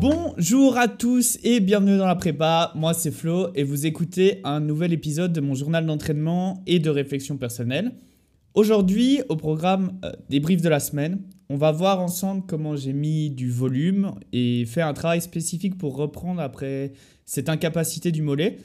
Bonjour 0.00 0.76
à 0.76 0.88
tous 0.88 1.38
et 1.44 1.60
bienvenue 1.60 1.96
dans 1.96 2.06
la 2.06 2.16
prépa, 2.16 2.72
moi 2.74 2.94
c'est 2.94 3.12
Flo 3.12 3.52
et 3.54 3.62
vous 3.62 3.86
écoutez 3.86 4.40
un 4.42 4.58
nouvel 4.58 4.92
épisode 4.92 5.32
de 5.32 5.40
mon 5.40 5.54
journal 5.54 5.86
d'entraînement 5.86 6.64
et 6.66 6.80
de 6.80 6.90
réflexion 6.90 7.36
personnelle. 7.36 7.92
Aujourd'hui 8.54 9.22
au 9.28 9.36
programme 9.36 10.00
euh, 10.04 10.10
des 10.30 10.40
briefs 10.40 10.62
de 10.62 10.68
la 10.68 10.80
semaine, 10.80 11.22
on 11.48 11.56
va 11.56 11.70
voir 11.70 12.00
ensemble 12.00 12.42
comment 12.48 12.74
j'ai 12.74 12.92
mis 12.92 13.30
du 13.30 13.50
volume 13.50 14.14
et 14.32 14.64
fait 14.66 14.82
un 14.82 14.94
travail 14.94 15.20
spécifique 15.20 15.78
pour 15.78 15.96
reprendre 15.96 16.40
après 16.40 16.92
cette 17.24 17.48
incapacité 17.48 18.10
du 18.10 18.22
mollet. 18.22 18.58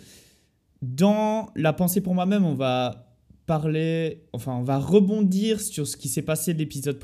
Dans 0.81 1.51
la 1.55 1.73
pensée 1.73 2.01
pour 2.01 2.15
moi-même, 2.15 2.45
on 2.45 2.55
va 2.55 3.08
parler, 3.49 4.21
enfin 4.31 4.53
on 4.53 4.61
va 4.61 4.77
rebondir 4.77 5.59
sur 5.59 5.87
ce 5.87 5.97
qui 5.97 6.07
s'est 6.07 6.21
passé 6.21 6.53
de 6.53 6.59
l'épisode 6.59 6.99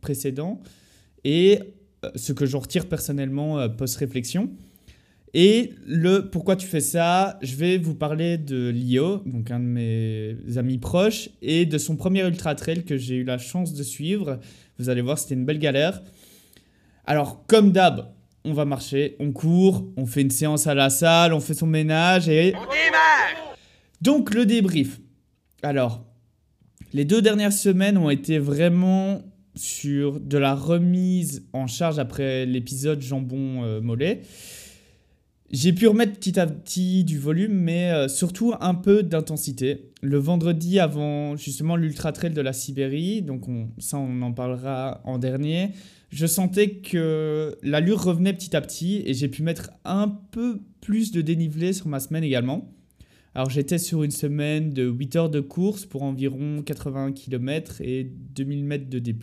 précédent 0.00 0.62
et 1.24 1.60
euh, 2.06 2.10
ce 2.16 2.32
que 2.32 2.46
j'en 2.46 2.60
retire 2.60 2.88
personnellement 2.88 3.58
euh, 3.58 3.68
post-réflexion. 3.68 4.50
Et 5.34 5.74
le 5.86 6.30
pourquoi 6.30 6.56
tu 6.56 6.66
fais 6.66 6.80
ça, 6.80 7.38
je 7.42 7.56
vais 7.56 7.76
vous 7.76 7.94
parler 7.94 8.38
de 8.38 8.70
Lio, 8.70 9.18
donc 9.26 9.50
un 9.50 9.60
de 9.60 9.66
mes 9.66 10.36
amis 10.56 10.78
proches, 10.78 11.28
et 11.42 11.66
de 11.66 11.76
son 11.76 11.96
premier 11.96 12.22
ultra 12.26 12.54
trail 12.54 12.84
que 12.84 12.96
j'ai 12.96 13.16
eu 13.16 13.24
la 13.24 13.36
chance 13.36 13.74
de 13.74 13.82
suivre. 13.82 14.40
Vous 14.78 14.88
allez 14.88 15.02
voir, 15.02 15.18
c'était 15.18 15.34
une 15.34 15.44
belle 15.44 15.58
galère. 15.58 16.02
Alors, 17.04 17.44
comme 17.46 17.72
d'hab, 17.72 18.10
on 18.46 18.54
va 18.54 18.64
marcher, 18.64 19.16
on 19.18 19.32
court, 19.32 19.84
on 19.98 20.06
fait 20.06 20.22
une 20.22 20.30
séance 20.30 20.66
à 20.66 20.72
la 20.72 20.88
salle, 20.88 21.34
on 21.34 21.40
fait 21.40 21.52
son 21.52 21.66
ménage 21.66 22.30
et. 22.30 22.54
On 22.54 22.72
démarre 22.72 23.56
Donc, 24.00 24.32
le 24.32 24.46
débrief. 24.46 25.00
Alors, 25.64 26.04
les 26.92 27.06
deux 27.06 27.22
dernières 27.22 27.52
semaines 27.52 27.96
ont 27.96 28.10
été 28.10 28.38
vraiment 28.38 29.22
sur 29.54 30.20
de 30.20 30.36
la 30.36 30.54
remise 30.54 31.48
en 31.54 31.66
charge 31.66 31.98
après 31.98 32.44
l'épisode 32.44 33.00
jambon-mollet. 33.00 34.20
Euh, 34.20 34.26
j'ai 35.50 35.72
pu 35.72 35.86
remettre 35.86 36.18
petit 36.18 36.38
à 36.38 36.46
petit 36.46 37.02
du 37.02 37.18
volume, 37.18 37.54
mais 37.54 37.90
euh, 37.90 38.08
surtout 38.08 38.52
un 38.60 38.74
peu 38.74 39.02
d'intensité. 39.02 39.92
Le 40.02 40.18
vendredi 40.18 40.80
avant 40.80 41.34
justement 41.36 41.76
l'ultra 41.76 42.12
trail 42.12 42.32
de 42.32 42.42
la 42.42 42.52
Sibérie, 42.52 43.22
donc 43.22 43.44
ça 43.78 43.96
on 43.96 44.20
en 44.20 44.32
parlera 44.32 45.00
en 45.04 45.16
dernier, 45.16 45.70
je 46.10 46.26
sentais 46.26 46.72
que 46.72 47.56
l'allure 47.62 48.04
revenait 48.04 48.34
petit 48.34 48.54
à 48.54 48.60
petit 48.60 49.02
et 49.06 49.14
j'ai 49.14 49.28
pu 49.28 49.42
mettre 49.42 49.70
un 49.86 50.08
peu 50.30 50.60
plus 50.82 51.10
de 51.10 51.22
dénivelé 51.22 51.72
sur 51.72 51.88
ma 51.88 52.00
semaine 52.00 52.24
également. 52.24 52.70
Alors 53.34 53.50
j'étais 53.50 53.78
sur 53.78 54.04
une 54.04 54.12
semaine 54.12 54.70
de 54.70 54.84
8 54.88 55.16
heures 55.16 55.30
de 55.30 55.40
course 55.40 55.86
pour 55.86 56.04
environ 56.04 56.62
80 56.62 57.12
km 57.12 57.80
et 57.80 58.04
2000 58.04 58.64
mètres 58.64 58.88
de 58.88 59.00
D+, 59.00 59.16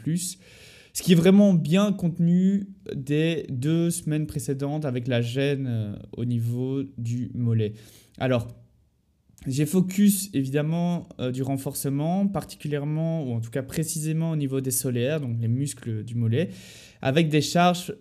ce 0.94 1.02
qui 1.02 1.14
est 1.14 1.16
vraiment 1.16 1.54
bien 1.54 1.94
contenu 1.94 2.68
des 2.94 3.46
deux 3.48 3.90
semaines 3.90 4.28
précédentes 4.28 4.84
avec 4.84 5.08
la 5.08 5.22
gêne 5.22 5.68
euh, 5.70 5.96
au 6.18 6.26
niveau 6.26 6.84
du 6.98 7.32
mollet. 7.34 7.74
Alors, 8.18 8.50
j'ai 9.48 9.66
focus 9.66 10.30
évidemment 10.34 11.08
euh, 11.20 11.32
du 11.32 11.42
renforcement, 11.42 12.28
particulièrement, 12.28 13.24
ou 13.24 13.34
en 13.34 13.40
tout 13.40 13.50
cas 13.50 13.64
précisément 13.64 14.32
au 14.32 14.36
niveau 14.36 14.60
des 14.60 14.72
solaires, 14.72 15.22
donc 15.22 15.38
les 15.40 15.48
muscles 15.48 16.04
du 16.04 16.16
mollet, 16.16 16.50
avec 17.02 17.30
des 17.30 17.42
charges 17.42 17.96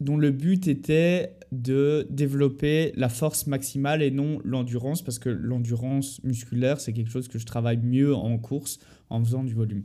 dont 0.00 0.16
le 0.16 0.30
but 0.30 0.66
était 0.68 1.36
de 1.62 2.06
développer 2.10 2.92
la 2.96 3.08
force 3.08 3.46
maximale 3.46 4.02
et 4.02 4.10
non 4.10 4.40
l'endurance, 4.44 5.02
parce 5.02 5.18
que 5.18 5.28
l'endurance 5.28 6.22
musculaire, 6.24 6.80
c'est 6.80 6.92
quelque 6.92 7.10
chose 7.10 7.28
que 7.28 7.38
je 7.38 7.46
travaille 7.46 7.78
mieux 7.78 8.14
en 8.14 8.38
course 8.38 8.78
en 9.10 9.24
faisant 9.24 9.44
du 9.44 9.54
volume. 9.54 9.84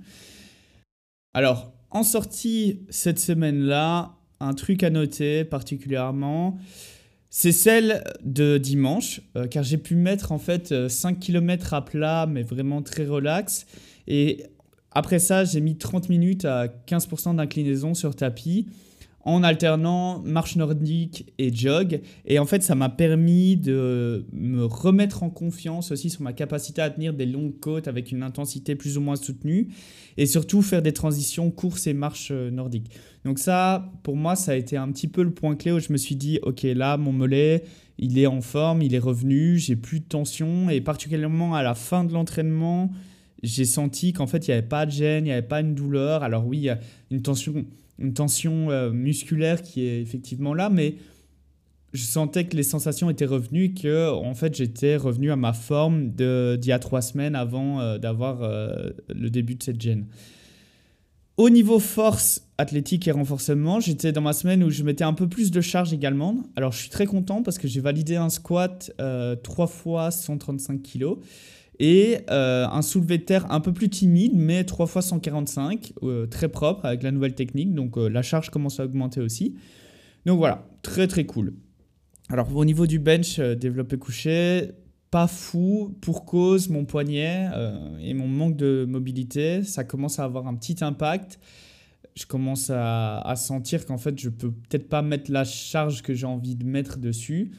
Alors, 1.33 1.73
en 1.91 2.03
sortie 2.03 2.81
cette 2.89 3.19
semaine-là, 3.19 4.15
un 4.39 4.53
truc 4.53 4.83
à 4.83 4.89
noter 4.89 5.43
particulièrement, 5.43 6.58
c'est 7.29 7.52
celle 7.52 8.03
de 8.23 8.58
dimanche, 8.58 9.21
euh, 9.35 9.47
car 9.47 9.63
j'ai 9.63 9.77
pu 9.77 9.95
mettre 9.95 10.31
en 10.31 10.39
fait 10.39 10.89
5 10.89 11.15
euh, 11.15 11.19
km 11.19 11.73
à 11.73 11.85
plat, 11.85 12.25
mais 12.27 12.41
vraiment 12.41 12.81
très 12.81 13.05
relax. 13.05 13.67
Et 14.08 14.45
après 14.91 15.19
ça, 15.19 15.43
j'ai 15.45 15.61
mis 15.61 15.77
30 15.77 16.09
minutes 16.09 16.45
à 16.45 16.67
15% 16.67 17.35
d'inclinaison 17.35 17.93
sur 17.93 18.15
tapis 18.15 18.67
en 19.29 19.43
alternant 19.43 20.19
marche 20.23 20.55
nordique 20.55 21.31
et 21.37 21.53
jog. 21.53 22.01
Et 22.25 22.39
en 22.39 22.45
fait, 22.45 22.63
ça 22.63 22.73
m'a 22.73 22.89
permis 22.89 23.57
de 23.57 24.25
me 24.33 24.65
remettre 24.65 25.23
en 25.23 25.29
confiance 25.29 25.91
aussi 25.91 26.09
sur 26.09 26.21
ma 26.21 26.33
capacité 26.33 26.81
à 26.81 26.89
tenir 26.89 27.13
des 27.13 27.25
longues 27.25 27.59
côtes 27.59 27.87
avec 27.87 28.11
une 28.11 28.23
intensité 28.23 28.75
plus 28.75 28.97
ou 28.97 29.01
moins 29.01 29.15
soutenue. 29.15 29.69
Et 30.17 30.25
surtout 30.25 30.61
faire 30.61 30.81
des 30.81 30.93
transitions 30.93 31.51
course 31.51 31.87
et 31.87 31.93
marche 31.93 32.29
euh, 32.31 32.49
nordique. 32.49 32.89
Donc 33.23 33.39
ça, 33.39 33.91
pour 34.03 34.15
moi, 34.15 34.35
ça 34.35 34.53
a 34.53 34.55
été 34.55 34.75
un 34.75 34.91
petit 34.91 35.07
peu 35.07 35.23
le 35.23 35.31
point 35.31 35.55
clé 35.55 35.71
où 35.71 35.79
je 35.79 35.93
me 35.93 35.97
suis 35.97 36.15
dit, 36.15 36.39
ok, 36.41 36.63
là, 36.63 36.97
mon 36.97 37.11
mollet, 37.11 37.63
il 37.97 38.17
est 38.17 38.27
en 38.27 38.41
forme, 38.41 38.81
il 38.81 38.95
est 38.95 38.99
revenu, 38.99 39.57
j'ai 39.57 39.75
plus 39.75 39.99
de 39.99 40.05
tension. 40.05 40.69
Et 40.69 40.81
particulièrement 40.81 41.53
à 41.53 41.61
la 41.61 41.75
fin 41.75 42.03
de 42.03 42.13
l'entraînement, 42.13 42.91
j'ai 43.43 43.65
senti 43.65 44.11
qu'en 44.11 44.27
fait, 44.27 44.47
il 44.47 44.51
n'y 44.51 44.57
avait 44.57 44.67
pas 44.67 44.85
de 44.85 44.91
gêne, 44.91 45.25
il 45.25 45.29
n'y 45.29 45.33
avait 45.33 45.41
pas 45.41 45.61
une 45.61 45.75
douleur. 45.75 46.23
Alors 46.23 46.47
oui, 46.47 46.57
il 46.57 46.63
y 46.63 46.69
a 46.69 46.79
une 47.11 47.21
tension 47.21 47.65
une 47.99 48.14
tension 48.14 48.71
euh, 48.71 48.92
musculaire 48.92 49.61
qui 49.61 49.86
est 49.86 50.02
effectivement 50.02 50.54
là, 50.54 50.70
mais 50.70 50.95
je 51.93 52.04
sentais 52.04 52.45
que 52.45 52.55
les 52.55 52.64
sensations 52.64 53.10
étaient 53.10 53.26
revenues, 53.26 53.73
que 53.73 54.10
en 54.11 54.33
fait 54.33 54.55
j'étais 54.55 54.95
revenu 54.95 55.32
à 55.32 55.36
ma 55.36 55.54
forme 55.54 56.09
d'il 56.11 56.65
y 56.65 56.71
a 56.71 56.80
trois 56.80 57.02
semaines 57.02 57.36
avant 57.36 57.82
euh, 57.82 57.98
d'avoir 57.98 58.43
euh, 58.43 58.92
le 59.09 59.30
début 59.30 59.55
de 59.55 59.64
cette 59.64 59.82
gêne. 59.82 60.05
Au 61.38 61.49
niveau 61.49 61.80
force 61.80 62.43
athlétique 62.58 63.08
et 63.08 63.11
renforcement, 63.11 63.80
j'étais 63.80 64.11
dans 64.11 64.21
ma 64.21 64.33
semaine 64.33 64.61
où 64.61 64.70
je 64.70 64.83
mettais 64.83 65.05
un 65.05 65.14
peu 65.14 65.27
plus 65.30 65.52
de 65.52 65.61
charge 65.61 65.93
également. 65.93 66.43
Alors 66.58 66.73
je 66.73 66.80
suis 66.80 66.89
très 66.89 67.05
content 67.05 67.43
parce 67.43 67.58
que 67.58 67.67
j'ai 67.67 67.80
validé 67.80 68.17
un 68.17 68.30
squat 68.30 68.92
3 68.98 69.67
fois 69.67 70.11
135 70.11 70.83
kg 70.83 71.15
et 71.79 72.19
euh, 72.29 72.67
un 72.67 72.81
soulevé 72.81 73.17
de 73.17 73.23
terre 73.23 73.49
un 73.51 73.61
peu 73.61 73.71
plus 73.71 73.89
timide, 73.89 74.33
mais 74.35 74.65
3 74.65 74.85
fois 74.85 75.01
145, 75.01 75.93
euh, 76.03 76.25
très 76.27 76.49
propre 76.49 76.85
avec 76.85 77.03
la 77.03 77.11
nouvelle 77.11 77.35
technique. 77.35 77.73
Donc 77.73 77.97
euh, 77.97 78.09
la 78.09 78.21
charge 78.21 78.49
commence 78.49 78.79
à 78.79 78.85
augmenter 78.85 79.21
aussi. 79.21 79.55
Donc 80.25 80.37
voilà, 80.37 80.65
très 80.81 81.07
très 81.07 81.25
cool. 81.25 81.53
Alors 82.27 82.53
au 82.55 82.65
niveau 82.65 82.85
du 82.85 82.99
bench 82.99 83.39
développé 83.39 83.97
couché, 83.97 84.71
pas 85.09 85.27
fou 85.27 85.95
pour 86.01 86.25
cause 86.25 86.69
mon 86.69 86.85
poignet 86.85 87.47
et 88.01 88.13
mon 88.13 88.27
manque 88.27 88.55
de 88.55 88.85
mobilité. 88.87 89.63
Ça 89.63 89.83
commence 89.83 90.19
à 90.19 90.25
avoir 90.25 90.45
un 90.45 90.53
petit 90.53 90.83
impact. 90.83 91.39
Je 92.15 92.27
commence 92.27 92.69
à, 92.69 93.19
à 93.21 93.35
sentir 93.35 93.85
qu'en 93.87 93.97
fait 93.97 94.19
je 94.19 94.29
peux 94.29 94.51
peut-être 94.51 94.89
pas 94.89 95.01
mettre 95.01 95.31
la 95.31 95.43
charge 95.43 96.03
que 96.03 96.13
j'ai 96.13 96.27
envie 96.27 96.55
de 96.55 96.65
mettre 96.65 96.99
dessus. 96.99 97.51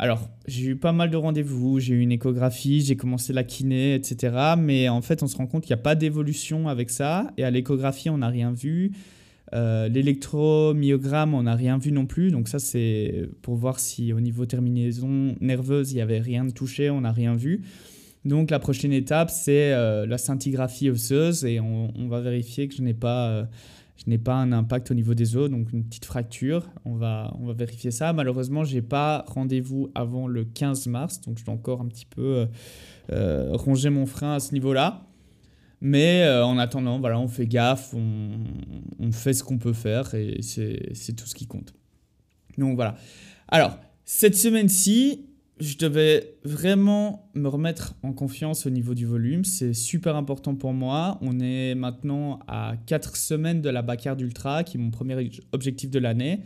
Alors, 0.00 0.28
j'ai 0.46 0.66
eu 0.66 0.76
pas 0.76 0.92
mal 0.92 1.10
de 1.10 1.16
rendez-vous, 1.16 1.80
j'ai 1.80 1.94
eu 1.94 2.00
une 2.00 2.12
échographie, 2.12 2.82
j'ai 2.82 2.94
commencé 2.94 3.32
la 3.32 3.42
kiné, 3.42 3.94
etc. 3.94 4.54
Mais 4.56 4.88
en 4.88 5.02
fait, 5.02 5.24
on 5.24 5.26
se 5.26 5.36
rend 5.36 5.48
compte 5.48 5.64
qu'il 5.64 5.74
n'y 5.74 5.80
a 5.80 5.82
pas 5.82 5.96
d'évolution 5.96 6.68
avec 6.68 6.90
ça. 6.90 7.32
Et 7.36 7.42
à 7.42 7.50
l'échographie, 7.50 8.08
on 8.08 8.18
n'a 8.18 8.28
rien 8.28 8.52
vu. 8.52 8.92
Euh, 9.54 9.88
L'électromyogramme, 9.88 11.34
on 11.34 11.42
n'a 11.42 11.56
rien 11.56 11.78
vu 11.78 11.90
non 11.90 12.06
plus. 12.06 12.30
Donc 12.30 12.46
ça, 12.46 12.60
c'est 12.60 13.28
pour 13.42 13.56
voir 13.56 13.80
si 13.80 14.12
au 14.12 14.20
niveau 14.20 14.46
terminaison 14.46 15.34
nerveuse, 15.40 15.90
il 15.90 15.96
n'y 15.96 16.02
avait 16.02 16.20
rien 16.20 16.44
de 16.44 16.52
touché, 16.52 16.90
on 16.90 17.00
n'a 17.00 17.12
rien 17.12 17.34
vu. 17.34 17.62
Donc 18.24 18.50
la 18.50 18.60
prochaine 18.60 18.92
étape, 18.92 19.30
c'est 19.30 19.72
euh, 19.72 20.06
la 20.06 20.18
scintigraphie 20.18 20.90
osseuse 20.90 21.44
et 21.44 21.60
on, 21.60 22.08
va 22.08 22.20
vérifier 22.20 22.68
que 22.68 22.74
je 22.74 22.82
n'ai 22.82 22.94
pas... 22.94 23.28
Euh, 23.28 23.44
je 23.98 24.08
n'ai 24.08 24.18
pas 24.18 24.36
un 24.36 24.52
impact 24.52 24.92
au 24.92 24.94
niveau 24.94 25.14
des 25.14 25.36
os, 25.36 25.50
donc 25.50 25.72
une 25.72 25.84
petite 25.84 26.04
fracture. 26.04 26.70
On 26.84 26.94
va, 26.94 27.34
on 27.40 27.46
va 27.46 27.52
vérifier 27.52 27.90
ça. 27.90 28.12
Malheureusement, 28.12 28.64
je 28.64 28.74
n'ai 28.74 28.82
pas 28.82 29.24
rendez-vous 29.26 29.90
avant 29.94 30.28
le 30.28 30.44
15 30.44 30.86
mars, 30.86 31.20
donc 31.20 31.38
je 31.38 31.44
dois 31.44 31.54
encore 31.54 31.80
un 31.80 31.86
petit 31.86 32.06
peu 32.06 32.22
euh, 32.22 32.46
euh, 33.10 33.50
ronger 33.52 33.90
mon 33.90 34.06
frein 34.06 34.34
à 34.34 34.40
ce 34.40 34.52
niveau-là. 34.52 35.04
Mais 35.80 36.22
euh, 36.22 36.44
en 36.44 36.58
attendant, 36.58 37.00
voilà, 37.00 37.18
on 37.18 37.28
fait 37.28 37.46
gaffe, 37.46 37.92
on, 37.92 38.30
on 39.00 39.10
fait 39.10 39.32
ce 39.32 39.42
qu'on 39.42 39.58
peut 39.58 39.72
faire 39.72 40.14
et 40.14 40.42
c'est 40.42 41.12
tout 41.16 41.26
ce 41.26 41.34
qui 41.34 41.46
compte. 41.46 41.74
Donc 42.56 42.76
voilà. 42.76 42.96
Alors, 43.48 43.78
cette 44.04 44.36
semaine-ci, 44.36 45.27
je 45.60 45.76
devais 45.76 46.34
vraiment 46.44 47.30
me 47.34 47.48
remettre 47.48 47.94
en 48.02 48.12
confiance 48.12 48.66
au 48.66 48.70
niveau 48.70 48.94
du 48.94 49.06
volume. 49.06 49.44
C'est 49.44 49.72
super 49.72 50.16
important 50.16 50.54
pour 50.54 50.72
moi. 50.72 51.18
On 51.20 51.40
est 51.40 51.74
maintenant 51.74 52.40
à 52.46 52.74
4 52.86 53.16
semaines 53.16 53.60
de 53.60 53.68
la 53.68 53.82
Bacard 53.82 54.16
d'Ultra, 54.16 54.64
qui 54.64 54.76
est 54.76 54.80
mon 54.80 54.90
premier 54.90 55.30
objectif 55.52 55.90
de 55.90 55.98
l'année. 55.98 56.40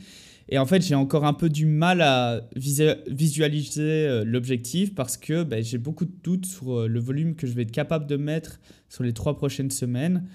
Et 0.48 0.58
en 0.58 0.66
fait, 0.66 0.82
j'ai 0.82 0.94
encore 0.94 1.24
un 1.24 1.34
peu 1.34 1.48
du 1.48 1.66
mal 1.66 2.00
à 2.02 2.42
visualiser 2.56 3.80
euh, 3.80 4.24
l'objectif 4.24 4.94
parce 4.94 5.16
que 5.16 5.44
ben, 5.44 5.62
j'ai 5.62 5.78
beaucoup 5.78 6.04
de 6.04 6.12
doutes 6.22 6.46
sur 6.46 6.80
euh, 6.80 6.88
le 6.88 7.00
volume 7.00 7.36
que 7.36 7.46
je 7.46 7.52
vais 7.52 7.62
être 7.62 7.70
capable 7.70 8.06
de 8.06 8.16
mettre 8.16 8.60
sur 8.88 9.04
les 9.04 9.12
trois 9.12 9.36
prochaines 9.36 9.70
semaines. 9.70 10.28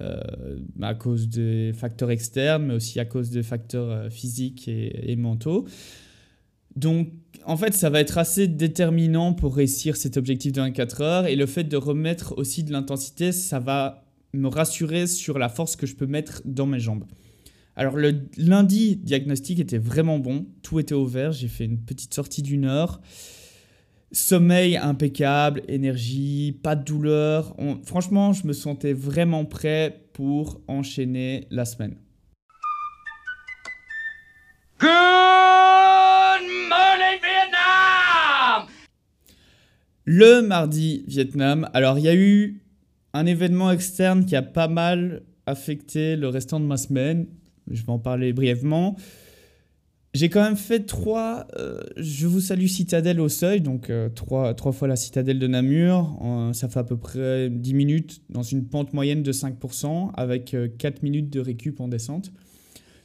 Euh, 0.00 0.20
à 0.82 0.94
cause 0.94 1.28
des 1.28 1.72
facteurs 1.72 2.10
externes, 2.10 2.66
mais 2.66 2.74
aussi 2.74 2.98
à 2.98 3.04
cause 3.04 3.30
des 3.30 3.44
facteurs 3.44 4.10
physiques 4.10 4.66
et 4.66 5.14
mentaux. 5.14 5.68
Donc, 6.76 7.08
en 7.44 7.56
fait, 7.56 7.74
ça 7.74 7.90
va 7.90 8.00
être 8.00 8.18
assez 8.18 8.48
déterminant 8.48 9.32
pour 9.32 9.54
réussir 9.54 9.96
cet 9.96 10.16
objectif 10.16 10.52
de 10.52 10.60
24 10.60 11.00
heures. 11.02 11.26
Et 11.26 11.36
le 11.36 11.46
fait 11.46 11.64
de 11.64 11.76
remettre 11.76 12.36
aussi 12.38 12.64
de 12.64 12.72
l'intensité, 12.72 13.32
ça 13.32 13.58
va 13.58 14.06
me 14.32 14.48
rassurer 14.48 15.06
sur 15.06 15.38
la 15.38 15.48
force 15.48 15.76
que 15.76 15.86
je 15.86 15.94
peux 15.94 16.06
mettre 16.06 16.42
dans 16.44 16.66
mes 16.66 16.80
jambes. 16.80 17.04
Alors, 17.76 17.96
le 17.96 18.28
lundi, 18.36 18.96
diagnostic 18.96 19.60
était 19.60 19.78
vraiment 19.78 20.18
bon. 20.18 20.46
Tout 20.62 20.80
était 20.80 20.94
ouvert. 20.94 21.32
J'ai 21.32 21.48
fait 21.48 21.64
une 21.64 21.78
petite 21.78 22.14
sortie 22.14 22.42
d'une 22.42 22.64
heure. 22.64 23.00
Sommeil 24.12 24.76
impeccable, 24.76 25.62
énergie, 25.66 26.58
pas 26.62 26.76
de 26.76 26.84
douleur. 26.84 27.56
Franchement, 27.84 28.32
je 28.32 28.46
me 28.46 28.52
sentais 28.52 28.92
vraiment 28.92 29.44
prêt 29.44 30.06
pour 30.12 30.60
enchaîner 30.68 31.48
la 31.50 31.64
semaine. 31.64 31.96
Le 40.04 40.42
mardi 40.42 41.04
Vietnam. 41.06 41.68
Alors, 41.72 41.98
il 41.98 42.04
y 42.04 42.08
a 42.08 42.14
eu 42.14 42.60
un 43.14 43.24
événement 43.24 43.70
externe 43.70 44.26
qui 44.26 44.36
a 44.36 44.42
pas 44.42 44.68
mal 44.68 45.22
affecté 45.46 46.16
le 46.16 46.28
restant 46.28 46.60
de 46.60 46.66
ma 46.66 46.76
semaine. 46.76 47.26
Je 47.70 47.82
vais 47.82 47.90
en 47.90 47.98
parler 47.98 48.34
brièvement. 48.34 48.96
J'ai 50.12 50.28
quand 50.28 50.42
même 50.42 50.56
fait 50.56 50.80
trois. 50.80 51.46
Euh, 51.58 51.80
je 51.96 52.26
vous 52.26 52.40
salue 52.40 52.66
Citadelle 52.66 53.18
au 53.18 53.28
seuil, 53.28 53.62
donc 53.62 53.88
euh, 53.88 54.08
trois, 54.10 54.54
trois, 54.54 54.72
fois 54.72 54.88
la 54.88 54.96
Citadelle 54.96 55.38
de 55.38 55.46
Namur. 55.46 56.16
ça 56.52 56.68
fait 56.68 56.78
à 56.78 56.84
peu 56.84 56.96
près 56.96 57.48
10 57.50 57.74
minutes 57.74 58.22
dans 58.28 58.42
une 58.42 58.66
pente 58.66 58.92
moyenne 58.92 59.22
de 59.22 59.32
5%, 59.32 60.10
avec 60.14 60.56
4 60.78 60.96
euh, 60.96 60.98
minutes 61.02 61.30
de 61.30 61.40
récup 61.40 61.80
en 61.80 61.88
descente. 61.88 62.30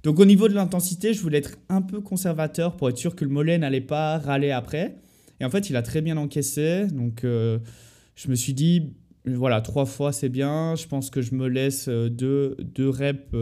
Donc 0.03 0.19
au 0.19 0.25
niveau 0.25 0.49
de 0.49 0.53
l'intensité, 0.53 1.13
je 1.13 1.21
voulais 1.21 1.39
être 1.39 1.57
un 1.69 1.81
peu 1.81 2.01
conservateur 2.01 2.75
pour 2.75 2.89
être 2.89 2.97
sûr 2.97 3.15
que 3.15 3.25
le 3.25 3.31
mollet 3.31 3.57
n'allait 3.57 3.81
pas 3.81 4.17
râler 4.19 4.51
après. 4.51 4.97
Et 5.39 5.45
en 5.45 5.49
fait, 5.49 5.69
il 5.69 5.75
a 5.75 5.81
très 5.81 6.01
bien 6.01 6.17
encaissé. 6.17 6.87
Donc 6.87 7.21
je 7.23 8.27
me 8.27 8.35
suis 8.35 8.53
dit, 8.53 8.93
voilà, 9.25 9.61
trois 9.61 9.85
fois 9.85 10.11
c'est 10.11 10.29
bien. 10.29 10.75
Je 10.75 10.87
pense 10.87 11.09
que 11.09 11.21
je 11.21 11.35
me 11.35 11.47
laisse 11.47 11.87
deux, 11.87 12.57
deux 12.59 12.89
reps 12.89 13.33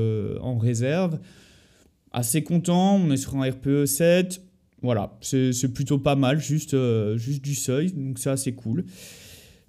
en 0.42 0.58
réserve 0.58 1.20
assez 2.18 2.44
content. 2.44 2.96
On 2.96 3.12
est 3.12 3.18
sur 3.18 3.36
un 3.36 3.50
RPE 3.50 3.86
7. 3.86 4.42
Voilà, 4.82 5.18
c'est 5.22 5.74
plutôt 5.74 5.98
pas 5.98 6.16
mal, 6.16 6.40
juste, 6.40 6.76
euh, 6.76 7.18
juste 7.18 7.44
du 7.44 7.56
seuil, 7.56 7.92
donc 7.94 8.20
c'est 8.20 8.30
assez 8.30 8.54
cool. 8.54 8.86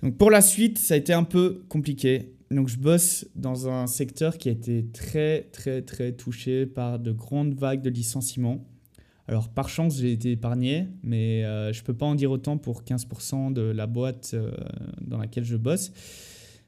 Donc 0.02 0.18
pour 0.18 0.30
la 0.30 0.42
suite, 0.42 0.78
ça 0.78 0.94
a 0.94 0.96
été 0.98 1.14
un 1.14 1.24
peu 1.24 1.62
compliqué. 1.68 2.34
Donc 2.50 2.68
je 2.68 2.76
bosse 2.76 3.26
dans 3.34 3.68
un 3.68 3.86
secteur 3.86 4.36
qui 4.36 4.48
a 4.48 4.52
été 4.52 4.86
très 4.92 5.48
très 5.52 5.82
très 5.82 6.12
touché 6.12 6.66
par 6.66 6.98
de 6.98 7.12
grandes 7.12 7.54
vagues 7.54 7.82
de 7.82 7.90
licenciements. 7.90 8.66
Alors 9.28 9.50
par 9.50 9.68
chance, 9.68 9.98
j'ai 9.98 10.12
été 10.12 10.32
épargné, 10.32 10.88
mais 11.02 11.44
euh, 11.44 11.70
je 11.74 11.80
ne 11.80 11.84
peux 11.84 11.92
pas 11.92 12.06
en 12.06 12.14
dire 12.14 12.30
autant 12.30 12.56
pour 12.56 12.82
15% 12.82 13.52
de 13.52 13.60
la 13.60 13.86
boîte 13.86 14.30
euh, 14.32 14.50
dans 15.02 15.18
laquelle 15.18 15.44
je 15.44 15.56
bosse. 15.56 15.92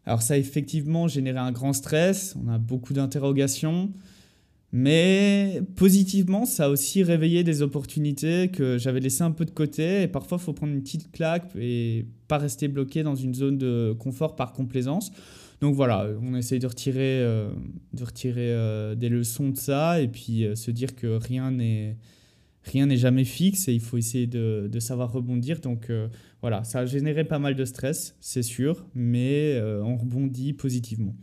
Alors 0.04 0.20
ça 0.20 0.34
a 0.34 0.36
effectivement 0.36 1.08
généré 1.08 1.38
un 1.38 1.52
grand 1.52 1.72
stress, 1.72 2.36
on 2.44 2.50
a 2.50 2.58
beaucoup 2.58 2.92
d'interrogations. 2.92 3.90
Mais 4.72 5.62
positivement, 5.74 6.44
ça 6.44 6.66
a 6.66 6.68
aussi 6.68 7.02
réveillé 7.02 7.42
des 7.42 7.60
opportunités 7.60 8.50
que 8.50 8.78
j'avais 8.78 9.00
laissées 9.00 9.24
un 9.24 9.32
peu 9.32 9.44
de 9.44 9.50
côté. 9.50 10.02
Et 10.02 10.06
parfois, 10.06 10.38
il 10.40 10.44
faut 10.44 10.52
prendre 10.52 10.72
une 10.72 10.82
petite 10.82 11.10
claque 11.10 11.50
et 11.58 12.06
pas 12.28 12.38
rester 12.38 12.68
bloqué 12.68 13.02
dans 13.02 13.16
une 13.16 13.34
zone 13.34 13.58
de 13.58 13.96
confort 13.98 14.36
par 14.36 14.52
complaisance. 14.52 15.10
Donc 15.60 15.74
voilà, 15.74 16.06
on 16.22 16.36
essaye 16.36 16.60
de 16.60 16.68
retirer, 16.68 17.20
euh, 17.20 17.50
de 17.94 18.04
retirer 18.04 18.94
des 18.96 19.08
leçons 19.08 19.48
de 19.48 19.56
ça 19.56 20.00
et 20.00 20.06
puis 20.06 20.46
se 20.54 20.70
dire 20.70 20.94
que 20.94 21.16
rien 21.16 21.50
n'est 21.50 21.96
rien 22.64 22.86
n'est 22.86 22.96
jamais 22.96 23.24
fixe 23.24 23.68
et 23.68 23.74
il 23.74 23.80
faut 23.80 23.96
essayer 23.96 24.26
de, 24.26 24.68
de 24.70 24.80
savoir 24.80 25.12
rebondir. 25.12 25.60
Donc 25.60 25.90
voilà, 26.40 26.64
ça 26.64 26.80
a 26.80 26.86
généré 26.86 27.24
pas 27.24 27.38
mal 27.38 27.54
de 27.54 27.64
stress, 27.64 28.16
c'est 28.20 28.42
sûr, 28.42 28.86
mais 28.94 29.60
on 29.82 29.96
rebondit 29.96 30.52
positivement. 30.52 31.14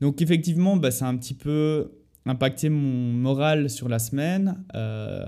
Donc 0.00 0.22
effectivement, 0.22 0.76
bah, 0.76 0.90
c'est 0.90 1.04
un 1.04 1.16
petit 1.16 1.34
peu 1.34 1.90
impacté 2.26 2.68
mon 2.68 3.12
moral 3.12 3.70
sur 3.70 3.88
la 3.88 3.98
semaine 3.98 4.62
euh, 4.74 5.24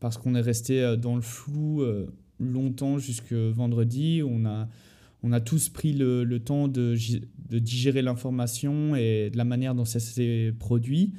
parce 0.00 0.16
qu'on 0.16 0.34
est 0.34 0.40
resté 0.40 0.82
euh, 0.82 0.96
dans 0.96 1.16
le 1.16 1.22
flou 1.22 1.82
euh, 1.82 2.06
longtemps 2.38 2.98
jusque 2.98 3.32
vendredi. 3.32 4.22
On 4.24 4.46
a, 4.46 4.68
on 5.22 5.32
a 5.32 5.40
tous 5.40 5.68
pris 5.68 5.92
le, 5.92 6.24
le 6.24 6.40
temps 6.40 6.68
de, 6.68 6.96
de 7.50 7.58
digérer 7.58 8.02
l'information 8.02 8.94
et 8.96 9.30
de 9.30 9.36
la 9.36 9.44
manière 9.44 9.74
dont 9.74 9.84
ça 9.84 10.00
s'est 10.00 10.54
produit. 10.58 11.12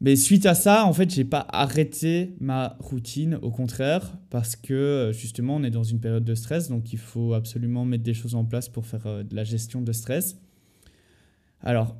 Mais 0.00 0.16
suite 0.16 0.46
à 0.46 0.54
ça, 0.54 0.86
en 0.86 0.92
fait, 0.94 1.10
j'ai 1.10 1.24
pas 1.24 1.46
arrêté 1.50 2.34
ma 2.40 2.76
routine, 2.80 3.38
au 3.42 3.50
contraire, 3.50 4.16
parce 4.30 4.56
que 4.56 5.10
justement, 5.12 5.56
on 5.56 5.62
est 5.62 5.70
dans 5.70 5.82
une 5.82 6.00
période 6.00 6.24
de 6.24 6.34
stress, 6.34 6.70
donc 6.70 6.92
il 6.92 6.98
faut 6.98 7.34
absolument 7.34 7.84
mettre 7.84 8.04
des 8.04 8.14
choses 8.14 8.34
en 8.34 8.44
place 8.44 8.68
pour 8.68 8.86
faire 8.86 9.24
de 9.24 9.36
la 9.36 9.44
gestion 9.44 9.82
de 9.82 9.92
stress. 9.92 10.38
Alors, 11.60 11.96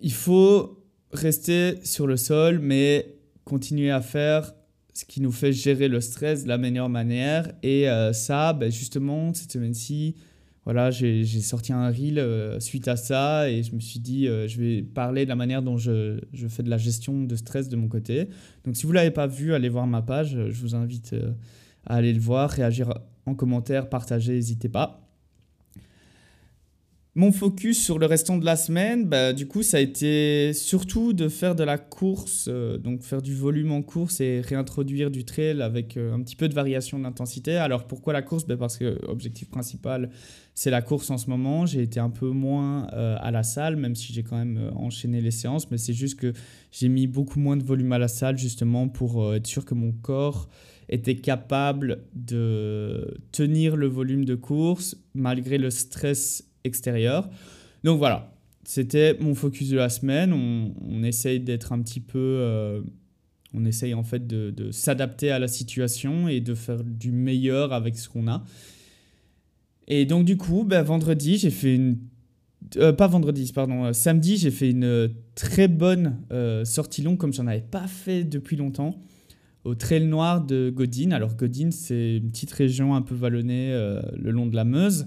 il 0.00 0.12
faut 0.12 0.84
rester 1.12 1.78
sur 1.84 2.06
le 2.06 2.16
sol, 2.16 2.58
mais 2.58 3.14
continuer 3.44 3.90
à 3.90 4.00
faire 4.00 4.52
ce 4.92 5.04
qui 5.04 5.20
nous 5.20 5.32
fait 5.32 5.52
gérer 5.52 5.88
le 5.88 6.00
stress 6.00 6.42
de 6.42 6.48
la 6.48 6.58
meilleure 6.58 6.88
manière. 6.88 7.52
Et 7.62 7.88
euh, 7.88 8.12
ça, 8.12 8.52
ben 8.52 8.70
justement, 8.70 9.32
cette 9.32 9.52
semaine-ci, 9.52 10.16
voilà, 10.68 10.90
j'ai 10.90 11.24
sorti 11.24 11.72
un 11.72 11.88
reel 11.88 12.18
euh, 12.18 12.60
suite 12.60 12.88
à 12.88 12.96
ça 12.96 13.48
et 13.48 13.62
je 13.62 13.74
me 13.74 13.80
suis 13.80 14.00
dit, 14.00 14.28
euh, 14.28 14.46
je 14.46 14.60
vais 14.60 14.82
parler 14.82 15.24
de 15.24 15.30
la 15.30 15.34
manière 15.34 15.62
dont 15.62 15.78
je, 15.78 16.20
je, 16.34 16.46
fais 16.46 16.62
de 16.62 16.68
la 16.68 16.76
gestion 16.76 17.22
de 17.22 17.36
stress 17.36 17.70
de 17.70 17.76
mon 17.76 17.88
côté. 17.88 18.28
Donc 18.66 18.76
si 18.76 18.82
vous 18.82 18.90
ne 18.90 18.96
l'avez 18.96 19.10
pas 19.10 19.26
vu, 19.26 19.54
allez 19.54 19.70
voir 19.70 19.86
ma 19.86 20.02
page. 20.02 20.36
Je 20.50 20.60
vous 20.60 20.74
invite 20.74 21.16
à 21.86 21.94
aller 21.94 22.12
le 22.12 22.20
voir, 22.20 22.50
réagir 22.50 22.92
en 23.24 23.34
commentaire, 23.34 23.88
partager, 23.88 24.34
n'hésitez 24.34 24.68
pas. 24.68 25.07
Mon 27.18 27.32
focus 27.32 27.82
sur 27.82 27.98
le 27.98 28.06
restant 28.06 28.38
de 28.38 28.44
la 28.44 28.54
semaine, 28.54 29.04
bah, 29.04 29.32
du 29.32 29.48
coup, 29.48 29.64
ça 29.64 29.78
a 29.78 29.80
été 29.80 30.52
surtout 30.52 31.12
de 31.12 31.28
faire 31.28 31.56
de 31.56 31.64
la 31.64 31.76
course, 31.76 32.46
euh, 32.46 32.78
donc 32.78 33.02
faire 33.02 33.22
du 33.22 33.34
volume 33.34 33.72
en 33.72 33.82
course 33.82 34.20
et 34.20 34.40
réintroduire 34.40 35.10
du 35.10 35.24
trail 35.24 35.60
avec 35.60 35.96
euh, 35.96 36.14
un 36.14 36.22
petit 36.22 36.36
peu 36.36 36.48
de 36.48 36.54
variation 36.54 36.96
d'intensité. 36.96 37.56
Alors 37.56 37.88
pourquoi 37.88 38.12
la 38.12 38.22
course? 38.22 38.46
Bah, 38.46 38.56
Parce 38.56 38.78
que 38.78 39.00
l'objectif 39.04 39.50
principal, 39.50 40.10
c'est 40.54 40.70
la 40.70 40.80
course 40.80 41.10
en 41.10 41.18
ce 41.18 41.28
moment. 41.28 41.66
J'ai 41.66 41.82
été 41.82 41.98
un 41.98 42.10
peu 42.10 42.28
moins 42.28 42.86
euh, 42.92 43.16
à 43.18 43.32
la 43.32 43.42
salle, 43.42 43.74
même 43.74 43.96
si 43.96 44.12
j'ai 44.12 44.22
quand 44.22 44.36
même 44.38 44.70
enchaîné 44.76 45.20
les 45.20 45.32
séances, 45.32 45.68
mais 45.72 45.78
c'est 45.78 45.94
juste 45.94 46.20
que 46.20 46.32
j'ai 46.70 46.88
mis 46.88 47.08
beaucoup 47.08 47.40
moins 47.40 47.56
de 47.56 47.64
volume 47.64 47.90
à 47.90 47.98
la 47.98 48.06
salle 48.06 48.38
justement 48.38 48.86
pour 48.86 49.34
être 49.34 49.48
sûr 49.48 49.64
que 49.64 49.74
mon 49.74 49.90
corps 49.90 50.48
était 50.88 51.16
capable 51.16 52.04
de 52.14 53.18
tenir 53.32 53.74
le 53.74 53.88
volume 53.88 54.24
de 54.24 54.36
course 54.36 54.96
malgré 55.14 55.58
le 55.58 55.70
stress 55.70 56.47
Donc 57.84 57.98
voilà, 57.98 58.32
c'était 58.68 59.16
mon 59.18 59.34
focus 59.34 59.70
de 59.70 59.78
la 59.78 59.88
semaine. 59.88 60.32
On, 60.32 61.02
essaye 61.02 61.40
d'être 61.40 61.72
un 61.72 61.80
petit 61.80 62.00
peu... 62.00 62.18
Euh, 62.18 62.82
on 63.54 63.64
essaye 63.64 63.94
en 63.94 64.02
fait 64.02 64.26
de, 64.26 64.70
s'adapter 64.72 65.30
à 65.30 65.38
la 65.38 65.48
situation 65.48 66.28
et 66.28 66.40
de 66.40 66.54
faire 66.54 66.84
du 66.84 67.10
meilleur 67.10 67.72
avec 67.72 67.96
ce 67.96 68.10
qu'on 68.10 68.28
a. 68.28 68.44
Et 69.86 70.04
donc 70.04 70.26
du 70.26 70.36
coup, 70.36 70.64
ben, 70.64 70.82
vendredi, 70.82 71.38
j'ai 71.38 71.50
fait 71.50 71.74
une... 71.74 71.96
Euh, 72.76 72.92
pas 72.92 73.06
vendredi, 73.06 73.50
pardon, 73.54 73.86
euh, 73.86 73.92
samedi, 73.94 74.36
j'ai 74.36 74.50
fait 74.50 74.70
une 74.70 75.14
très 75.34 75.68
bonne 75.68 76.18
sortie 76.64 77.00
longue 77.00 77.16
comme 77.16 77.32
j'en 77.32 77.46
avais 77.46 77.62
pas 77.62 77.86
fait 77.86 78.22
depuis 78.22 78.56
longtemps 78.56 79.00
au 79.64 79.74
Trail 79.74 80.04
Noir 80.04 80.44
de 80.44 80.68
Godin. 80.68 81.12
Alors 81.12 81.36
Godin, 81.36 81.70
c'est 81.70 82.16
une 82.16 82.30
petite 82.30 82.52
région 82.52 82.94
un 82.94 83.00
peu 83.00 83.14
vallonnée 83.14 83.70
le 84.14 84.30
long 84.30 84.46
de 84.46 84.56
la 84.56 84.64
Meuse. 84.64 85.06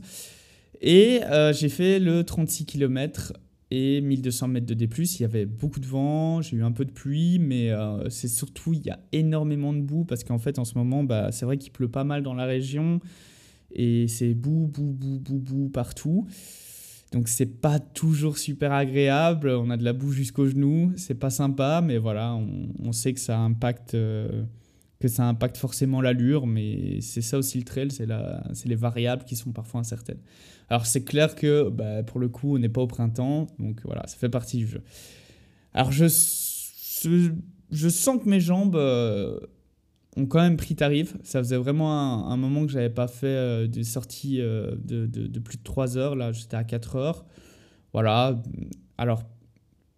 Et 0.80 1.22
euh, 1.24 1.54
j'ai 1.54 1.70
fait 1.70 2.00
le 2.00 2.24
36 2.24 2.66
km 2.66 3.34
et 3.72 4.02
1200 4.02 4.48
mètres 4.48 4.66
de 4.66 4.74
D+. 4.74 4.88
Il 4.98 5.22
y 5.22 5.26
avait 5.26 5.46
beaucoup 5.46 5.80
de 5.80 5.86
vent, 5.86 6.42
j'ai 6.42 6.58
eu 6.58 6.64
un 6.64 6.72
peu 6.72 6.86
de 6.86 6.92
pluie, 6.92 7.40
mais 7.40 7.72
euh, 7.72 8.10
c'est 8.10 8.28
surtout, 8.28 8.74
il 8.74 8.86
y 8.86 8.90
a 8.90 9.00
énormément 9.12 9.74
de 9.74 9.82
boue 9.82 10.06
parce 10.06 10.24
qu'en 10.24 10.40
fait, 10.40 10.60
en 10.60 10.66
ce 10.66 10.78
moment, 10.78 11.04
bah, 11.04 11.32
c'est 11.32 11.46
vrai 11.46 11.58
qu'il 11.58 11.72
pleut 11.72 11.90
pas 11.90 12.04
mal 12.04 12.24
dans 12.24 12.34
la 12.34 12.46
région 12.46 13.00
et 13.74 14.08
c'est 14.08 14.34
boue, 14.34 14.68
boue, 14.68 14.94
boue, 14.94 15.20
boue, 15.20 15.40
boue 15.40 15.70
partout. 15.70 16.28
Donc 17.12 17.28
c'est 17.28 17.60
pas 17.60 17.80
toujours 17.80 18.38
super 18.38 18.72
agréable, 18.72 19.50
on 19.50 19.70
a 19.70 19.76
de 19.76 19.84
la 19.84 19.92
boue 19.92 20.12
jusqu'aux 20.12 20.48
genoux, 20.48 20.94
c'est 20.96 21.20
pas 21.20 21.30
sympa, 21.30 21.82
mais 21.84 21.98
voilà, 21.98 22.36
on, 22.36 22.92
sait 22.94 23.14
que 23.14 23.20
ça 23.20 23.38
impacte, 23.38 23.96
euh, 23.96 24.44
que 25.02 25.10
ça 25.10 25.28
impacte 25.28 25.58
forcément 25.58 26.00
l'allure, 26.00 26.48
mais 26.48 27.02
c'est 27.02 27.22
ça 27.22 27.38
aussi 27.38 27.58
le 27.58 27.66
trail, 27.66 27.90
c'est 27.92 28.08
les 28.68 28.76
variables 28.76 29.26
qui 29.26 29.36
sont 29.36 29.52
parfois 29.52 29.82
incertaines. 29.82 30.22
Alors 30.70 30.86
c'est 30.86 31.04
clair 31.04 31.36
que 31.36 31.70
bah, 31.70 32.04
pour 32.04 32.20
le 32.20 32.30
coup, 32.30 32.56
on 32.56 32.60
n'est 32.60 32.70
pas 32.70 32.82
au 32.82 32.88
printemps, 32.88 33.48
donc 33.60 33.82
voilà, 33.84 34.08
ça 34.08 34.16
fait 34.16 34.30
partie 34.30 34.58
du 34.58 34.68
jeu. 34.68 34.82
Alors 35.74 35.92
je, 35.92 36.06
je, 37.72 37.90
sens 37.90 38.22
que 38.22 38.30
mes 38.30 38.40
jambes 38.40 38.76
euh, 38.76 39.38
ont 40.18 40.26
quand 40.26 40.40
même 40.40 40.58
pris 40.58 40.76
tarif. 40.76 41.16
Ça 41.24 41.40
faisait 41.40 41.58
vraiment 41.58 42.28
un, 42.30 42.38
moment 42.38 42.66
que 42.66 42.72
j'avais 42.72 42.90
pas 42.90 43.08
fait 43.08 43.28
euh, 43.28 43.68
des 43.68 43.84
sorties 43.84 44.42
euh, 44.42 44.76
de, 44.84 45.06
de, 45.06 45.40
plus 45.40 45.58
de 45.58 45.64
3 45.64 45.98
heures. 45.98 46.16
Là, 46.16 46.32
j'étais 46.32 46.58
à 46.58 46.64
4 46.64 46.96
heures. 46.96 47.26
Voilà. 47.94 48.42
Alors, 48.98 49.24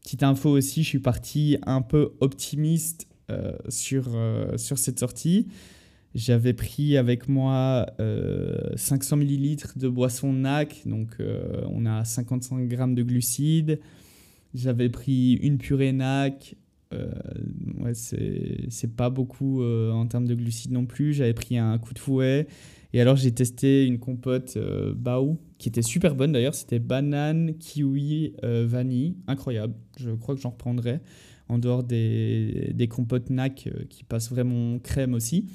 petite 0.04 0.24
info 0.24 0.50
aussi, 0.50 0.84
je 0.84 0.90
suis 0.90 1.00
parti 1.00 1.58
un 1.66 1.82
peu 1.82 2.14
optimiste 2.20 3.08
sur, 3.70 4.10
sur 4.58 4.78
cette 4.78 5.00
sortie. 5.00 5.48
J'avais 6.16 6.54
pris 6.54 6.98
avec 6.98 7.28
moi 7.28 7.88
500 8.76 9.18
ml 9.22 9.58
de 9.76 9.90
boisson 9.90 10.32
NAC, 10.32 10.84
donc 10.86 11.18
on 11.72 11.86
a 11.86 12.06
55 12.06 12.68
grammes 12.68 12.96
de 12.96 13.04
glucides. 13.04 13.80
J'avais 14.54 14.90
pris 14.90 15.34
une 15.42 15.58
purée 15.58 15.92
NAC, 15.92 16.56
ouais, 16.92 17.94
c'est 17.94 18.96
pas 18.96 19.10
beaucoup 19.10 19.64
en 19.64 20.06
termes 20.06 20.28
de 20.28 20.36
glucides 20.36 20.72
non 20.72 20.86
plus. 20.86 21.14
J'avais 21.14 21.34
pris 21.34 21.58
un 21.58 21.78
coup 21.80 21.94
de 21.94 22.00
fouet. 22.00 22.48
Et 22.94 23.02
alors 23.02 23.16
j'ai 23.16 23.32
testé 23.32 23.86
une 23.86 23.98
compote 23.98 24.54
euh, 24.56 24.94
Bao 24.96 25.38
qui 25.58 25.68
était 25.68 25.82
super 25.82 26.16
bonne 26.16 26.32
d'ailleurs. 26.32 26.54
C'était 26.54 26.80
banane, 26.80 27.58
kiwi, 27.58 28.36
euh, 28.44 28.66
vanille. 28.68 29.16
Incroyable. 29.28 29.74
Je 29.98 30.12
crois 30.12 30.36
que 30.36 30.42
j'en 30.42 30.52
reprendrai. 30.52 31.02
En 31.50 31.58
dehors 31.58 31.84
des, 31.84 32.88
compotes 32.90 33.30
NAC 33.30 33.68
euh, 33.68 33.84
qui 33.90 34.04
passent 34.04 34.30
vraiment 34.30 34.80
crème 34.80 35.14
aussi. 35.14 35.46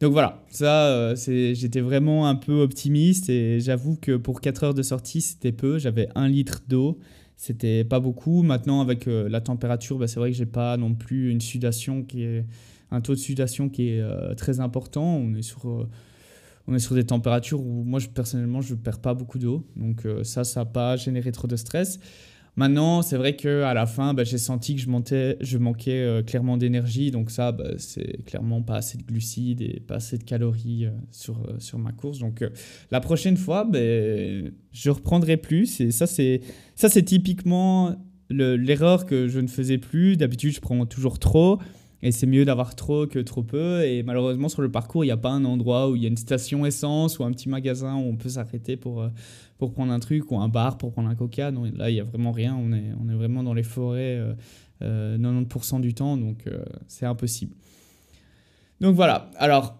Donc 0.00 0.12
voilà, 0.12 0.42
ça, 0.48 1.14
j'étais 1.14 1.82
vraiment 1.82 2.26
un 2.26 2.34
peu 2.34 2.62
optimiste 2.62 3.28
et 3.28 3.60
j'avoue 3.60 3.96
que 3.96 4.16
pour 4.16 4.40
4 4.40 4.64
heures 4.64 4.74
de 4.74 4.82
sortie, 4.82 5.20
c'était 5.20 5.52
peu. 5.52 5.78
J'avais 5.78 6.08
1 6.14 6.28
litre 6.28 6.62
d'eau, 6.66 6.98
c'était 7.36 7.84
pas 7.84 8.00
beaucoup. 8.00 8.42
Maintenant, 8.42 8.80
avec 8.80 9.04
la 9.04 9.42
température, 9.42 9.98
bah, 9.98 10.06
c'est 10.06 10.18
vrai 10.18 10.30
que 10.30 10.36
j'ai 10.38 10.46
pas 10.46 10.78
non 10.78 10.94
plus 10.94 11.30
une 11.30 11.42
sudation 11.42 12.02
qui 12.02 12.22
est 12.22 12.46
un 12.90 13.02
taux 13.02 13.12
de 13.12 13.18
sudation 13.18 13.68
qui 13.68 13.90
est 13.90 14.34
très 14.36 14.60
important. 14.60 15.22
On 15.22 15.34
est 15.34 16.78
sur 16.78 16.94
des 16.94 17.04
températures 17.04 17.60
où 17.60 17.82
moi, 17.84 18.00
personnellement, 18.14 18.60
je 18.60 18.74
ne 18.74 18.78
perds 18.78 19.00
pas 19.00 19.14
beaucoup 19.14 19.38
d'eau. 19.38 19.66
Donc 19.76 20.06
euh, 20.06 20.24
ça, 20.24 20.44
ça 20.44 20.60
n'a 20.60 20.66
pas 20.66 20.96
généré 20.96 21.32
trop 21.32 21.48
de 21.48 21.56
stress. 21.56 21.98
Maintenant, 22.56 23.02
c'est 23.02 23.16
vrai 23.16 23.36
qu'à 23.36 23.72
la 23.74 23.86
fin, 23.86 24.12
bah, 24.12 24.24
j'ai 24.24 24.38
senti 24.38 24.74
que 24.74 24.82
je, 24.82 25.58
manquais 25.58 26.02
euh, 26.02 26.22
clairement 26.22 26.56
d'énergie. 26.56 27.10
Donc 27.10 27.30
ça, 27.30 27.52
bah, 27.52 27.70
c'est 27.78 28.24
clairement 28.24 28.62
pas 28.62 28.76
assez 28.76 28.98
de 28.98 29.02
glucides 29.02 29.62
et 29.62 29.80
pas 29.80 29.96
assez 29.96 30.18
de 30.18 30.24
calories 30.24 30.86
euh, 30.86 30.90
sur, 31.10 31.40
sur 31.58 31.78
ma 31.78 31.92
course. 31.92 32.18
Donc 32.18 32.44
la 32.90 33.00
prochaine 33.00 33.36
fois, 33.36 33.64
bah, 33.64 33.78
je 33.78 34.90
reprendrai 34.90 35.36
plus. 35.36 35.80
Et 35.80 35.90
ça, 35.90 36.06
c'est 36.06 36.42
typiquement 37.04 37.96
l'erreur 38.30 39.06
que 39.06 39.28
je 39.28 39.40
ne 39.40 39.48
faisais 39.48 39.78
plus. 39.78 40.16
D'habitude, 40.16 40.54
je 40.54 40.60
prends 40.60 40.84
toujours 40.86 41.18
trop. 41.18 41.58
Et 42.02 42.12
c'est 42.12 42.26
mieux 42.26 42.44
d'avoir 42.44 42.74
trop 42.74 43.06
que 43.06 43.18
trop 43.18 43.42
peu. 43.42 43.84
Et 43.84 44.02
malheureusement, 44.02 44.48
sur 44.48 44.62
le 44.62 44.70
parcours, 44.70 45.04
il 45.04 45.08
n'y 45.08 45.12
a 45.12 45.18
pas 45.18 45.30
un 45.30 45.44
endroit 45.44 45.90
où 45.90 45.96
il 45.96 46.02
y 46.02 46.06
a 46.06 46.08
une 46.08 46.16
station 46.16 46.64
essence 46.64 47.18
ou 47.18 47.24
un 47.24 47.32
petit 47.32 47.48
magasin 47.48 47.96
où 47.96 48.08
on 48.08 48.16
peut 48.16 48.30
s'arrêter 48.30 48.76
pour, 48.76 49.02
euh, 49.02 49.08
pour 49.58 49.72
prendre 49.72 49.92
un 49.92 50.00
truc 50.00 50.30
ou 50.32 50.38
un 50.38 50.48
bar 50.48 50.78
pour 50.78 50.92
prendre 50.92 51.08
un 51.10 51.14
coca. 51.14 51.50
Non, 51.50 51.64
là, 51.74 51.90
il 51.90 51.94
n'y 51.94 52.00
a 52.00 52.04
vraiment 52.04 52.32
rien. 52.32 52.56
On 52.56 52.72
est, 52.72 52.92
on 52.98 53.08
est 53.10 53.14
vraiment 53.14 53.42
dans 53.42 53.54
les 53.54 53.62
forêts 53.62 54.18
euh, 54.18 54.32
euh, 54.82 55.18
90% 55.18 55.80
du 55.80 55.94
temps. 55.94 56.16
Donc, 56.16 56.46
euh, 56.46 56.64
c'est 56.88 57.06
impossible. 57.06 57.54
Donc 58.80 58.96
voilà. 58.96 59.30
Alors, 59.36 59.76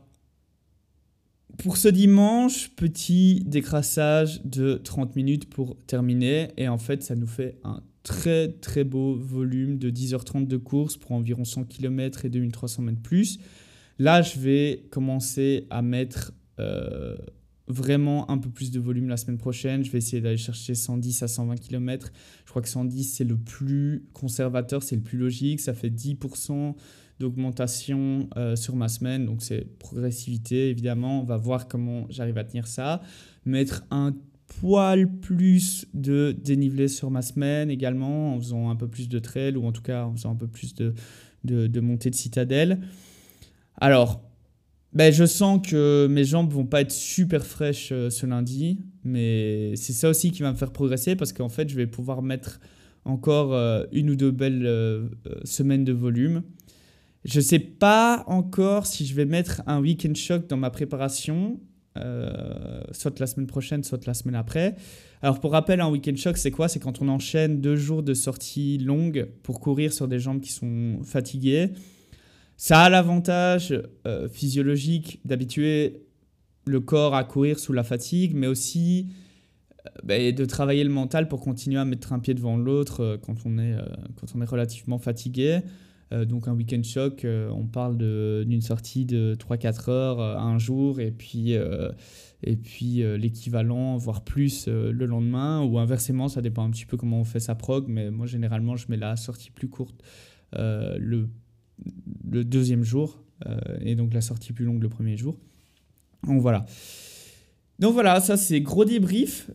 pour 1.57 1.77
ce 1.77 1.89
dimanche, 1.89 2.71
petit 2.77 3.43
décrassage 3.47 4.43
de 4.45 4.75
30 4.75 5.17
minutes 5.17 5.49
pour 5.49 5.77
terminer. 5.87 6.49
Et 6.59 6.69
en 6.69 6.79
fait, 6.79 7.03
ça 7.03 7.17
nous 7.17 7.27
fait 7.27 7.59
un 7.65 7.83
très 8.11 8.49
très 8.49 8.83
beau 8.83 9.15
volume 9.15 9.79
de 9.79 9.89
10h30 9.89 10.49
de 10.49 10.57
course 10.57 10.97
pour 10.97 11.13
environ 11.13 11.45
100 11.45 11.65
km 11.67 12.25
et 12.25 12.29
2300 12.29 12.83
mètres 12.83 13.01
plus. 13.01 13.39
Là, 14.01 14.21
je 14.21 14.41
vais 14.41 14.85
commencer 14.91 15.69
à 15.71 15.81
mettre 15.81 16.33
euh, 16.59 17.15
vraiment 17.69 18.29
un 18.29 18.39
peu 18.39 18.51
plus 18.51 18.73
de 18.73 18.81
volume 18.81 19.09
la 19.09 19.17
semaine 19.17 19.39
prochaine. 19.39 19.85
Je 19.85 19.93
vais 19.93 19.99
essayer 19.99 20.21
d'aller 20.21 20.37
chercher 20.37 20.75
110 20.75 21.23
à 21.23 21.29
120 21.29 21.55
km. 21.59 22.11
Je 22.45 22.51
crois 22.51 22.63
que 22.63 22.69
110, 22.69 23.05
c'est 23.05 23.23
le 23.23 23.37
plus 23.37 24.03
conservateur, 24.13 24.83
c'est 24.83 24.97
le 24.97 25.03
plus 25.03 25.19
logique. 25.19 25.61
Ça 25.61 25.73
fait 25.73 25.91
10% 25.91 26.75
d'augmentation 27.21 28.29
euh, 28.37 28.57
sur 28.57 28.75
ma 28.75 28.89
semaine. 28.89 29.25
Donc, 29.25 29.43
c'est 29.43 29.79
progressivité, 29.79 30.71
évidemment. 30.71 31.21
On 31.21 31.25
va 31.25 31.37
voir 31.37 31.69
comment 31.69 32.07
j'arrive 32.11 32.39
à 32.39 32.45
tenir 32.45 32.67
ça. 32.67 33.03
Mettre 33.45 33.85
un 33.93 34.17
poil 34.59 35.09
plus 35.21 35.87
de 35.95 36.37
dénivelé 36.37 36.89
sur 36.89 37.11
ma 37.11 37.23
semaine 37.23 37.71
également, 37.71 38.35
en 38.35 38.39
faisant 38.39 38.69
un 38.69 38.77
peu 38.77 38.89
plus 38.89 39.09
de 39.09 39.19
trail 39.19 39.57
ou 39.57 39.65
en 39.65 39.73
tout 39.73 39.83
cas 39.83 40.05
en 40.05 40.13
faisant 40.13 40.33
un 40.33 40.37
peu 40.37 40.49
plus 40.49 40.75
de, 40.75 40.95
de, 41.45 41.81
montée 41.81 42.11
de 42.11 42.15
citadelle. 42.15 42.81
Alors, 43.77 44.23
ben, 44.93 45.13
je 45.13 45.25
sens 45.25 45.61
que 45.67 46.09
mes 46.11 46.25
jambes 46.25 46.53
vont 46.53 46.67
pas 46.67 46.81
être 46.81 46.91
super 46.91 47.47
fraîches 47.47 47.91
euh, 47.93 48.11
ce 48.11 48.27
lundi, 48.27 48.81
mais 49.05 49.77
c'est 49.77 49.93
ça 49.93 50.11
aussi 50.11 50.33
qui 50.33 50.43
va 50.43 50.51
me 50.51 50.57
faire 50.57 50.73
progresser 50.73 51.15
parce 51.15 51.33
qu'en 51.33 51.49
fait, 51.49 51.69
je 51.69 51.77
vais 51.77 51.87
pouvoir 51.87 52.21
mettre 52.21 52.61
encore 53.05 53.55
euh, 53.55 53.85
une 53.93 54.11
ou 54.11 54.17
deux 54.17 54.33
belles 54.33 54.67
euh, 54.67 55.09
semaines 55.45 55.85
de 55.85 55.93
volume. 55.93 56.43
Je 57.25 57.41
sais 57.41 57.61
pas 57.61 58.25
encore 58.27 58.87
si 58.87 59.07
je 59.07 59.15
vais 59.15 59.27
mettre 59.27 59.63
un 59.67 59.81
weekend 59.81 60.17
shock 60.17 60.49
dans 60.49 60.57
ma 60.57 60.71
préparation 60.71 61.61
euh, 61.97 62.83
soit 62.93 63.19
la 63.19 63.27
semaine 63.27 63.47
prochaine, 63.47 63.83
soit 63.83 64.07
la 64.07 64.15
semaine 64.15 64.37
après. 64.37 64.77
Alors 65.23 65.41
pour 65.41 65.53
rappel, 65.53 65.81
un 65.81 65.91
week-end 65.91 66.15
shock, 66.17 66.39
c'est 66.39 66.53
quoi? 66.53 66.69
C'est 66.69 66.79
quand 66.79 67.03
on 67.03 67.09
enchaîne 67.09 67.61
deux 67.61 67.77
jours 67.77 68.03
de 68.03 68.15
sortie 68.15 68.79
longue 68.79 69.29
pour 69.43 69.61
courir 69.61 69.93
sur 69.93 70.07
des 70.07 70.21
jambes 70.21 70.41
qui 70.41 70.53
sont 70.53 71.01
fatiguées. 71.03 71.71
Ça 72.57 72.83
a 72.83 72.91
l'avantage 72.91 73.75
euh, 74.07 74.29
physiologique 74.29 75.21
d'habituer 75.25 76.05
le 76.65 76.81
corps 76.81 77.15
à 77.15 77.25
courir 77.25 77.59
sous 77.59 77.73
la 77.73 77.83
fatigue, 77.83 78.35
mais 78.35 78.47
aussi 78.47 79.09
euh, 79.87 79.91
bah, 80.05 80.31
de 80.31 80.45
travailler 80.45 80.85
le 80.85 80.91
mental 80.91 81.27
pour 81.27 81.41
continuer 81.41 81.79
à 81.79 81.85
mettre 81.85 82.13
un 82.13 82.21
pied 82.21 82.35
devant 82.35 82.57
l'autre 82.57 83.19
quand, 83.23 83.35
on 83.47 83.57
quand 83.57 84.27
on 84.37 84.41
est 84.41 84.47
relativement 84.49 84.99
fatigué. 84.99 85.61
Euh, 86.13 86.25
donc 86.25 86.49
un 86.49 86.55
week-end 86.55 86.83
choc, 86.83 87.25
euh, 87.25 87.49
on 87.51 87.67
parle 87.67 87.97
d'une 87.97 88.63
sortie 88.63 89.05
de 89.05 89.37
3-4 89.37 89.91
heures 89.91 90.21
euh, 90.21 90.37
un 90.37 90.59
jour 90.59 91.01
et 91.01 91.13
puis, 91.13 91.53
et 92.43 92.57
puis 92.57 93.03
l'équivalent, 93.19 93.97
voire 93.97 94.23
plus 94.23 94.69
le 94.69 95.07
lendemain. 95.07 95.63
Ou 95.63 95.79
inversement, 95.79 96.29
ça 96.29 96.41
dépend 96.41 96.65
un 96.65 96.71
petit 96.71 96.87
peu 96.87 96.97
comment 96.97 97.21
on 97.21 97.25
fait 97.25 97.41
sa 97.41 97.55
prog, 97.55 97.87
mais 97.89 98.11
moi 98.11 98.27
généralement 98.27 98.77
je 98.77 98.87
mets 98.89 98.97
la 98.97 99.17
sortie 99.17 99.51
plus 99.51 99.69
courte 99.69 100.03
le, 100.53 101.29
le 102.29 102.45
deuxième 102.45 102.83
jour 102.83 103.23
et 103.81 103.95
donc 103.95 104.13
la 104.13 104.21
sortie 104.21 104.53
plus 104.53 104.65
longue 104.65 104.83
le 104.83 104.89
premier 104.89 105.17
jour. 105.17 105.39
Donc 106.27 106.41
voilà. 106.41 106.67
Donc 107.79 107.95
voilà, 107.95 108.21
ça 108.21 108.37
c'est 108.37 108.61
gros 108.61 108.85
débrief. 108.85 109.51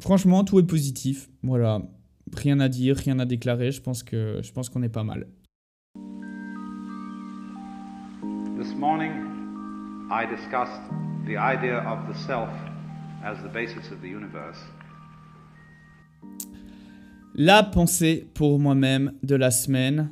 franchement, 0.00 0.44
tout 0.44 0.58
est 0.58 0.66
positif. 0.66 1.30
Voilà 1.42 1.82
rien 2.32 2.60
à 2.60 2.68
dire, 2.68 2.96
rien 2.96 3.18
à 3.18 3.24
déclarer. 3.24 3.72
Je 3.72 3.80
pense 3.80 4.02
que 4.02 4.40
je 4.42 4.52
pense 4.52 4.68
qu'on 4.68 4.82
est 4.82 4.88
pas 4.88 5.04
mal. 5.04 5.26
This 8.58 8.74
morning, 8.76 9.12
I 10.10 10.26
discussed 10.26 10.82
the 11.26 11.36
idea 11.36 11.78
of 11.86 12.08
the 12.08 12.16
self 12.26 12.50
as 13.24 13.36
the 13.42 13.52
basis 13.52 13.90
of 13.90 14.00
the 14.00 14.08
universe. 14.08 14.58
La 17.34 17.64
pensée 17.64 18.28
pour 18.34 18.60
moi-même 18.60 19.12
de 19.22 19.34
la 19.34 19.50
semaine. 19.50 20.10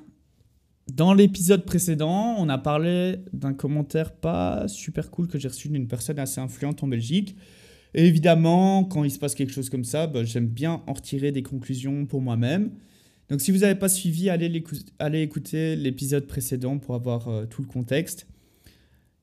Dans 0.92 1.14
l'épisode 1.14 1.64
précédent, 1.64 2.34
on 2.36 2.48
a 2.48 2.58
parlé 2.58 3.18
d'un 3.32 3.54
commentaire 3.54 4.12
pas 4.12 4.66
super 4.66 5.10
cool 5.10 5.28
que 5.28 5.38
j'ai 5.38 5.48
reçu 5.48 5.68
d'une 5.68 5.86
personne 5.86 6.18
assez 6.18 6.40
influente 6.40 6.82
en 6.82 6.88
Belgique 6.88 7.36
évidemment, 7.94 8.84
quand 8.84 9.04
il 9.04 9.10
se 9.10 9.18
passe 9.18 9.34
quelque 9.34 9.52
chose 9.52 9.70
comme 9.70 9.84
ça, 9.84 10.06
bah, 10.06 10.24
j'aime 10.24 10.46
bien 10.46 10.82
en 10.86 10.92
retirer 10.92 11.32
des 11.32 11.42
conclusions 11.42 12.06
pour 12.06 12.20
moi-même. 12.20 12.70
Donc 13.28 13.40
si 13.40 13.50
vous 13.50 13.58
n'avez 13.58 13.74
pas 13.78 13.88
suivi, 13.88 14.28
allez, 14.28 14.62
allez 14.98 15.22
écouter 15.22 15.76
l'épisode 15.76 16.26
précédent 16.26 16.78
pour 16.78 16.94
avoir 16.94 17.28
euh, 17.28 17.46
tout 17.46 17.62
le 17.62 17.68
contexte. 17.68 18.26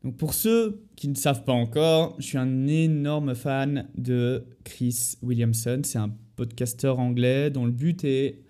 Donc 0.04 0.16
pour 0.18 0.34
ceux 0.34 0.82
qui 0.96 1.10
ne 1.10 1.16
savent 1.16 1.44
pas 1.44 1.54
encore, 1.54 2.16
je 2.20 2.26
suis 2.26 2.38
un 2.38 2.68
énorme 2.68 3.36
fan 3.36 3.88
de 3.98 4.46
Chris 4.64 5.16
Williamson. 5.22 5.82
C'est 5.84 5.98
un 5.98 6.16
podcasteur 6.38 7.00
anglais 7.00 7.50
dont 7.50 7.66
le 7.66 7.72
but 7.72 8.04
est 8.06 8.42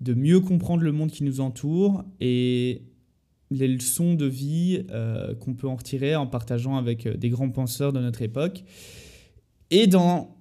de 0.00 0.14
mieux 0.14 0.40
comprendre 0.40 0.82
le 0.82 0.92
monde 0.92 1.10
qui 1.10 1.22
nous 1.22 1.40
entoure 1.40 2.04
et 2.20 2.82
les 3.50 3.68
leçons 3.68 4.14
de 4.14 4.26
vie 4.26 4.84
euh, 4.90 5.34
qu'on 5.34 5.54
peut 5.54 5.68
en 5.68 5.76
retirer 5.76 6.16
en 6.16 6.26
partageant 6.26 6.76
avec 6.76 7.06
euh, 7.06 7.16
des 7.16 7.28
grands 7.28 7.50
penseurs 7.50 7.92
de 7.92 8.00
notre 8.00 8.22
époque. 8.22 8.64
Et 9.70 9.86
dans 9.86 10.36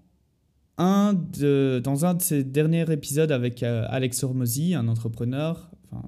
un 0.77 1.13
de, 1.13 1.81
dans 1.83 2.05
un 2.05 2.13
de 2.13 2.21
ces 2.21 2.43
derniers 2.43 2.91
épisodes 2.91 3.31
avec 3.31 3.63
euh, 3.63 3.85
Alex 3.89 4.23
Hormozy, 4.23 4.73
un 4.73 4.87
entrepreneur, 4.87 5.69
enfin, 5.91 6.07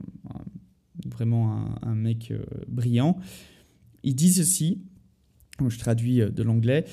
vraiment 1.06 1.66
un, 1.82 1.96
mec 1.96 2.32
euh, 2.32 2.44
brillant, 2.68 3.20
il 4.04 4.16
dit 4.16 4.32
ceci, 4.32 4.82
je 5.66 5.78
traduis 5.78 6.22
euh, 6.22 6.30
de 6.30 6.44
l'anglais, 6.44 6.86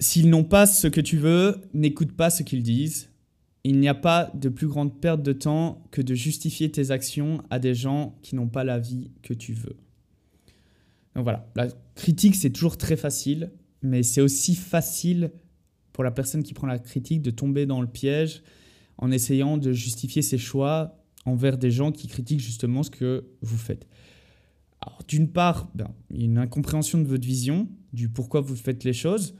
S'ils 0.00 0.30
n'ont 0.30 0.44
pas 0.44 0.66
ce 0.66 0.86
que 0.86 1.00
tu 1.02 1.18
veux, 1.18 1.60
n'écoute 1.74 2.12
pas 2.12 2.30
ce 2.30 2.42
qu'ils 2.42 2.62
disent. 2.62 3.10
Il 3.64 3.78
n'y 3.78 3.88
a 3.88 3.94
pas 3.94 4.30
de 4.32 4.48
plus 4.48 4.66
grande 4.66 4.98
perte 4.98 5.22
de 5.22 5.34
temps 5.34 5.84
que 5.90 6.00
de 6.00 6.14
justifier 6.14 6.70
tes 6.72 6.90
actions 6.90 7.42
à 7.50 7.58
des 7.58 7.74
gens 7.74 8.18
qui 8.22 8.34
n'ont 8.34 8.48
pas 8.48 8.64
la 8.64 8.78
vie 8.78 9.10
que 9.22 9.34
tu 9.34 9.52
veux. 9.52 9.76
Donc 11.14 11.24
voilà, 11.24 11.46
la 11.54 11.68
critique 11.96 12.34
c'est 12.34 12.48
toujours 12.48 12.78
très 12.78 12.96
facile 12.96 13.50
mais 13.82 14.02
c'est 14.02 14.20
aussi 14.20 14.54
facile 14.54 15.32
pour 15.92 16.04
la 16.04 16.10
personne 16.10 16.42
qui 16.42 16.54
prend 16.54 16.66
la 16.66 16.78
critique 16.78 17.22
de 17.22 17.30
tomber 17.30 17.66
dans 17.66 17.80
le 17.80 17.86
piège 17.86 18.42
en 18.98 19.10
essayant 19.10 19.56
de 19.56 19.72
justifier 19.72 20.22
ses 20.22 20.38
choix 20.38 21.02
envers 21.26 21.58
des 21.58 21.70
gens 21.70 21.92
qui 21.92 22.08
critiquent 22.08 22.40
justement 22.40 22.82
ce 22.82 22.90
que 22.90 23.24
vous 23.42 23.56
faites. 23.56 23.86
Alors, 24.80 25.02
d'une 25.06 25.28
part, 25.28 25.70
ben, 25.74 25.92
il 26.10 26.18
y 26.18 26.22
a 26.22 26.24
une 26.24 26.38
incompréhension 26.38 26.98
de 26.98 27.04
votre 27.04 27.26
vision, 27.26 27.68
du 27.92 28.08
pourquoi 28.08 28.40
vous 28.40 28.56
faites 28.56 28.84
les 28.84 28.92
choses. 28.92 29.34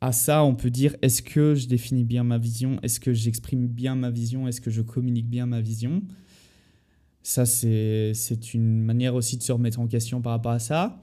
À 0.00 0.12
ça, 0.12 0.44
on 0.44 0.54
peut 0.54 0.70
dire 0.70 0.96
est-ce 1.02 1.22
que 1.22 1.54
je 1.54 1.66
définis 1.66 2.04
bien 2.04 2.24
ma 2.24 2.38
vision? 2.38 2.78
Est-ce 2.82 3.00
que 3.00 3.12
j'exprime 3.12 3.66
bien 3.66 3.94
ma 3.94 4.10
vision? 4.10 4.46
Est-ce 4.48 4.60
que 4.60 4.70
je 4.70 4.82
communique 4.82 5.28
bien 5.28 5.46
ma 5.46 5.60
vision? 5.60 6.02
Ça, 7.22 7.44
c'est 7.46 8.54
une 8.54 8.82
manière 8.82 9.14
aussi 9.14 9.36
de 9.36 9.42
se 9.42 9.52
remettre 9.52 9.80
en 9.80 9.86
question 9.86 10.22
par 10.22 10.32
rapport 10.32 10.52
à 10.52 10.58
ça. 10.58 11.02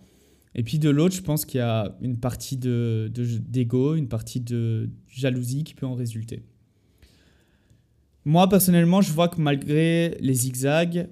Et 0.55 0.63
puis 0.63 0.79
de 0.79 0.89
l'autre, 0.89 1.13
je 1.13 1.21
pense 1.21 1.45
qu'il 1.45 1.57
y 1.59 1.61
a 1.61 1.97
une 2.01 2.17
partie 2.17 2.55
d'ego, 2.55 3.93
de, 3.93 3.97
une 3.97 4.07
partie 4.07 4.39
de 4.39 4.89
jalousie 5.07 5.65
qui 5.65 5.73
peut 5.73 5.85
en 5.85 5.95
résulter. 5.95 6.43
Moi, 8.23 8.47
personnellement, 8.47 9.01
je 9.01 9.11
vois 9.11 9.27
que 9.27 9.39
malgré 9.39 10.17
les 10.21 10.33
zigzags, 10.33 11.09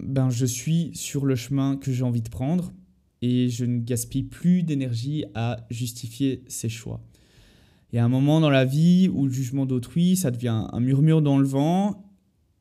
ben, 0.00 0.30
je 0.30 0.46
suis 0.46 0.90
sur 0.94 1.26
le 1.26 1.36
chemin 1.36 1.76
que 1.76 1.92
j'ai 1.92 2.02
envie 2.02 2.22
de 2.22 2.30
prendre 2.30 2.72
et 3.20 3.48
je 3.50 3.64
ne 3.64 3.78
gaspille 3.78 4.24
plus 4.24 4.62
d'énergie 4.62 5.24
à 5.34 5.66
justifier 5.70 6.42
ses 6.48 6.70
choix. 6.70 7.00
Il 7.92 7.96
y 7.96 7.98
a 7.98 8.04
un 8.04 8.08
moment 8.08 8.40
dans 8.40 8.50
la 8.50 8.64
vie 8.64 9.08
où 9.12 9.26
le 9.26 9.32
jugement 9.32 9.66
d'autrui, 9.66 10.16
ça 10.16 10.30
devient 10.30 10.66
un 10.72 10.80
murmure 10.80 11.22
dans 11.22 11.38
le 11.38 11.46
vent 11.46 12.10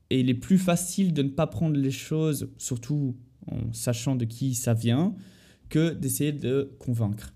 et 0.10 0.20
il 0.20 0.30
est 0.30 0.36
plus 0.36 0.58
facile 0.58 1.14
de 1.14 1.24
ne 1.24 1.30
pas 1.30 1.48
prendre 1.48 1.76
les 1.76 1.92
choses, 1.92 2.50
surtout 2.58 3.16
en 3.48 3.74
sachant 3.74 4.16
de 4.16 4.26
qui 4.26 4.56
ça 4.56 4.74
vient, 4.74 5.16
que 5.70 5.94
d'essayer 5.94 6.32
de 6.32 6.76
convaincre. 6.80 7.34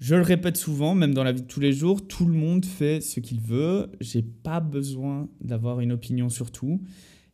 Je 0.00 0.14
le 0.14 0.22
répète 0.22 0.56
souvent, 0.56 0.94
même 0.94 1.12
dans 1.12 1.24
la 1.24 1.32
vie 1.32 1.42
de 1.42 1.46
tous 1.46 1.58
les 1.58 1.72
jours, 1.72 2.06
tout 2.06 2.24
le 2.24 2.32
monde 2.32 2.64
fait 2.64 3.00
ce 3.00 3.18
qu'il 3.18 3.40
veut. 3.40 3.90
J'ai 4.00 4.22
pas 4.22 4.60
besoin 4.60 5.28
d'avoir 5.40 5.80
une 5.80 5.90
opinion 5.90 6.28
sur 6.28 6.52
tout. 6.52 6.80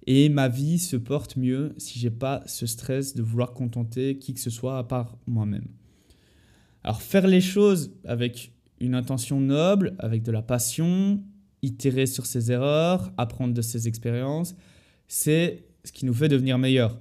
Et 0.06 0.28
ma 0.28 0.48
vie 0.48 0.78
se 0.78 0.96
porte 0.96 1.36
mieux 1.36 1.74
si 1.76 1.98
j'ai 1.98 2.10
pas 2.10 2.42
ce 2.46 2.66
stress 2.66 3.14
de 3.14 3.22
vouloir 3.22 3.52
contenter 3.52 4.18
qui 4.18 4.34
que 4.34 4.40
ce 4.40 4.50
soit 4.50 4.78
à 4.78 4.84
part 4.84 5.18
moi-même. 5.26 5.66
Alors 6.82 7.02
faire 7.02 7.26
les 7.26 7.40
choses 7.40 7.94
avec 8.04 8.52
une 8.80 8.94
intention 8.94 9.40
noble, 9.40 9.94
avec 9.98 10.22
de 10.22 10.32
la 10.32 10.42
passion, 10.42 11.22
itérer 11.62 12.06
sur 12.06 12.26
ses 12.26 12.52
erreurs, 12.52 13.12
apprendre 13.16 13.54
de 13.54 13.62
ses 13.62 13.88
expériences, 13.88 14.54
c'est 15.08 15.66
ce 15.84 15.92
qui 15.92 16.06
nous 16.06 16.14
fait 16.14 16.28
devenir 16.28 16.58
meilleurs. 16.58 16.98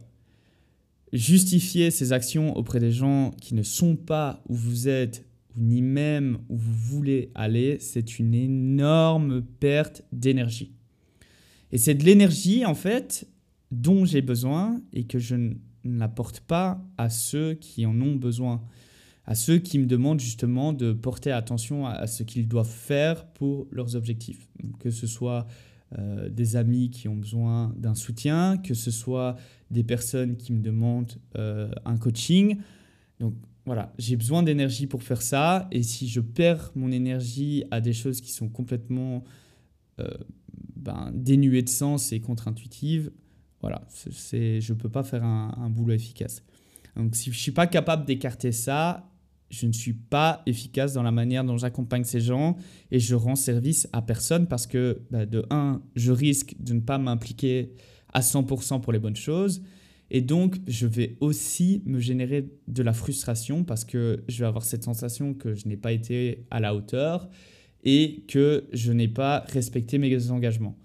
Justifier 1.14 1.92
ses 1.92 2.12
actions 2.12 2.58
auprès 2.58 2.80
des 2.80 2.92
gens 2.92 3.30
qui 3.40 3.54
ne 3.54 3.62
sont 3.62 3.96
pas 3.96 4.44
où 4.50 4.56
vous 4.56 4.88
êtes, 4.90 5.28
ni 5.56 5.84
même 5.84 6.40
où 6.50 6.58
vous 6.58 6.74
voulez 6.74 7.32
aller, 7.36 7.78
c'est 7.80 8.18
une 8.18 8.34
énorme 8.34 9.44
perte 9.44 10.04
d'énergie. 10.12 10.74
Et 11.72 11.78
c'est 11.78 11.94
de 11.94 12.04
l'énergie, 12.04 12.66
en 12.66 12.74
fait, 12.74 13.28
dont 13.70 14.06
j'ai 14.06 14.24
besoin 14.24 14.82
et 14.92 15.04
que 15.04 15.20
je 15.20 15.36
n'apporte 15.84 16.40
pas 16.40 16.84
à 16.98 17.12
ceux 17.12 17.54
qui 17.54 17.86
en 17.86 18.02
ont 18.02 18.16
besoin, 18.16 18.64
à 19.26 19.36
ceux 19.36 19.60
qui 19.60 19.78
me 19.78 19.86
demandent 19.86 20.20
justement 20.20 20.74
de 20.74 20.94
porter 20.94 21.32
attention 21.32 21.86
à, 21.86 22.08
ce 22.08 22.24
qu'ils 22.24 22.48
doivent 22.48 22.68
faire 22.68 23.28
pour 23.34 23.68
leurs 23.70 23.96
objectifs. 23.96 24.48
Que 24.80 24.90
ce 24.90 25.06
soit 25.06 25.46
euh, 26.00 26.30
des 26.30 26.56
amis 26.56 26.90
qui 26.90 27.08
ont 27.08 27.16
besoin 27.16 27.74
d'un 27.78 27.94
soutien, 27.94 28.58
que 28.58 28.74
ce 28.74 28.90
soit 28.90 29.36
des 29.70 29.84
personnes 29.84 30.38
qui 30.38 30.52
me 30.52 30.62
demandent 30.62 31.14
euh, 31.38 31.70
un 31.86 31.98
coaching. 31.98 32.58
Donc 33.20 33.36
voilà, 33.66 33.94
j'ai 33.98 34.16
besoin 34.16 34.44
d'énergie 34.44 34.88
pour 34.88 35.04
faire 35.04 35.22
ça. 35.22 35.68
Et 35.72 35.84
si 35.84 36.08
je 36.08 36.20
perds 36.20 36.72
mon 36.76 36.92
énergie 36.92 37.64
à 37.72 37.80
des 37.80 37.94
choses 37.94 38.22
qui 38.22 38.32
sont 38.32 38.50
complètement 38.50 39.24
euh, 40.00 40.10
ben, 40.76 41.12
dénuées 41.14 41.62
de 41.62 41.70
sens 41.70 42.12
et 42.12 42.20
contre-intuitives, 42.20 43.12
voilà, 43.62 43.82
c'est, 43.88 44.60
je 44.60 44.74
ne 44.74 44.78
peux 44.78 44.90
pas 44.90 45.04
faire 45.04 45.24
un, 45.24 45.70
boulot 45.70 45.94
efficace. 45.94 46.44
Donc 46.98 47.16
si 47.16 47.32
je 47.32 47.38
ne 47.38 47.40
suis 47.40 47.52
pas 47.52 47.68
capable 47.68 48.06
d'écarter 48.06 48.52
ça, 48.52 49.10
je 49.54 49.68
ne 49.68 49.72
suis 49.72 49.94
pas 49.94 50.42
efficace 50.48 50.94
dans 50.94 51.04
la 51.04 51.12
manière 51.12 51.44
dont 51.44 51.58
j'accompagne 51.58 52.04
ces 52.04 52.20
gens 52.20 52.58
et 52.90 52.98
je 52.98 53.14
rends 53.14 53.36
service 53.36 53.88
à 53.94 54.02
personne 54.02 54.48
parce 54.48 54.66
que, 54.66 55.02
ben, 55.12 55.28
de 55.28 55.46
un, 55.52 55.84
je 55.96 56.12
risque 56.12 56.56
de 56.60 56.74
ne 56.74 56.80
pas 56.80 56.98
m'impliquer 56.98 57.72
à 58.14 58.22
100% 58.22 58.82
pour 58.82 58.92
les 58.92 58.98
bonnes 58.98 59.16
choses. 59.16 59.62
Et 60.10 60.22
donc, 60.22 60.58
je 60.68 60.88
vais 60.88 61.18
aussi 61.20 61.84
me 61.86 62.00
générer 62.00 62.50
de 62.68 62.82
la 62.82 62.94
frustration 62.94 63.64
parce 63.64 63.86
que 63.86 64.24
je 64.28 64.40
vais 64.40 64.48
avoir 64.48 64.66
cette 64.66 64.84
sensation 64.84 65.36
que 65.36 65.54
je 65.54 65.68
n'ai 65.68 65.78
pas 65.78 65.92
été 65.92 66.46
à 66.50 66.60
la 66.60 66.74
hauteur 66.74 67.30
et 67.84 68.24
que 68.28 68.68
je 68.74 68.92
n'ai 68.92 69.08
pas 69.08 69.46
respecté 69.50 70.00
mes 70.00 70.32
engagements. 70.32 70.78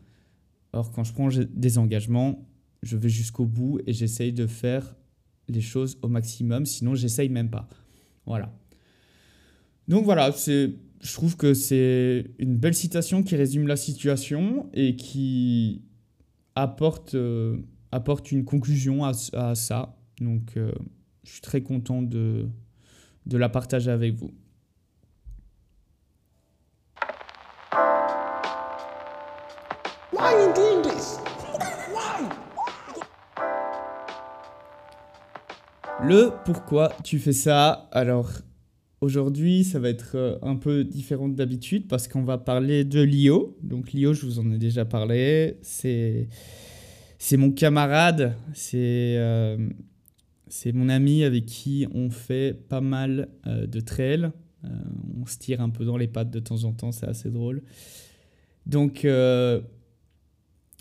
Or, 0.75 0.93
quand 0.93 1.05
je 1.05 1.15
prends 1.15 1.29
des 1.29 1.79
engagements, 1.79 2.47
je 2.83 2.99
vais 2.99 3.09
jusqu'au 3.09 3.47
bout 3.47 3.81
et 3.87 3.95
j'essaye 3.95 4.35
de 4.35 4.47
faire 4.47 4.95
les 5.49 5.63
choses 5.63 5.99
au 6.03 6.09
maximum, 6.09 6.67
sinon 6.67 6.95
j'essaye 6.95 7.31
même 7.31 7.49
pas. 7.49 7.67
Voilà. 8.29 8.53
Donc 9.89 10.05
voilà, 10.05 10.31
je 10.31 11.13
trouve 11.15 11.39
que 11.39 11.55
c'est 11.55 12.27
une 12.39 12.59
belle 12.59 12.75
citation 12.75 13.23
qui 13.23 13.37
résume 13.37 13.67
la 13.67 13.77
situation 13.77 14.69
et 14.75 14.97
qui 14.97 15.81
apporte, 16.55 17.15
euh, 17.15 17.57
une 18.31 18.45
conclusion 18.45 19.05
à, 19.05 19.13
à 19.33 19.55
ça. 19.55 19.97
Donc 20.21 20.59
euh, 20.59 20.73
je 21.25 21.33
suis 21.33 21.41
très 21.41 21.63
content 21.63 22.03
de, 22.03 22.47
de 23.25 23.39
la 23.39 23.49
partager 23.49 23.91
avec 23.91 24.15
vous. 24.15 24.31
Le 36.05 36.31
pourquoi 36.45 36.93
tu 37.03 37.19
fais 37.19 37.33
ça? 37.33 37.89
Alors, 37.91 38.31
aujourd'hui, 39.01 39.65
ça 39.65 39.81
va 39.81 39.89
être 39.89 40.13
euh, 40.15 40.39
un 40.43 40.55
peu 40.55 40.85
différent 40.85 41.29
d'habitude 41.29 41.89
parce 41.89 42.07
qu'on 42.07 42.23
va 42.23 42.39
parler 42.39 42.85
de 42.85 43.01
Lio. 43.01 43.57
Donc, 43.63 43.93
Lio, 43.93 44.15
je 44.15 44.25
vous 44.25 44.39
en 44.39 44.49
ai 44.53 44.59
déjà 44.59 44.85
parlé. 44.85 45.59
C'est, 45.61 46.29
mon 47.37 47.51
camarade. 47.51 48.37
C'est, 48.55 49.17
euh, 49.19 49.69
c'est 50.47 50.73
mon 50.73 50.89
ami 50.89 51.25
avec 51.25 51.47
qui 51.47 51.89
on 51.93 52.11
fait 52.11 52.55
pas 52.69 52.81
mal 52.81 53.29
euh, 53.49 53.67
de 53.67 53.81
trail. 53.81 54.31
on 55.21 55.27
se 55.27 55.37
tire 55.37 55.61
un 55.61 55.71
peu 55.71 55.85
dans 55.85 55.97
les 55.97 56.09
pattes 56.09 56.31
de 56.31 56.39
temps 56.39 56.63
en 56.63 56.73
temps, 56.73 56.93
c'est 56.93 57.09
assez 57.09 57.31
drôle. 57.31 57.63
Donc, 58.67 59.05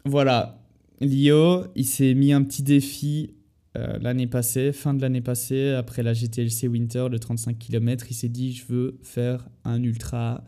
voilà. 0.05 0.61
Lio, 1.01 1.65
il 1.75 1.85
s'est 1.85 2.13
mis 2.13 2.33
un 2.33 2.43
petit 2.43 2.63
défi 2.63 3.36
euh, 3.77 3.99
l'année 3.99 4.27
passée, 4.27 4.71
fin 4.71 4.93
de 4.93 5.01
l'année 5.01 5.21
passée, 5.21 5.69
après 5.69 6.03
la 6.03 6.13
GTLC 6.13 6.67
Winter 6.67 7.07
de 7.11 7.17
35 7.17 7.57
km, 7.57 8.07
il 8.09 8.13
s'est 8.13 8.29
dit 8.29 8.53
je 8.53 8.65
veux 8.65 8.97
faire 9.03 9.47
un 9.63 9.83
ultra 9.83 10.43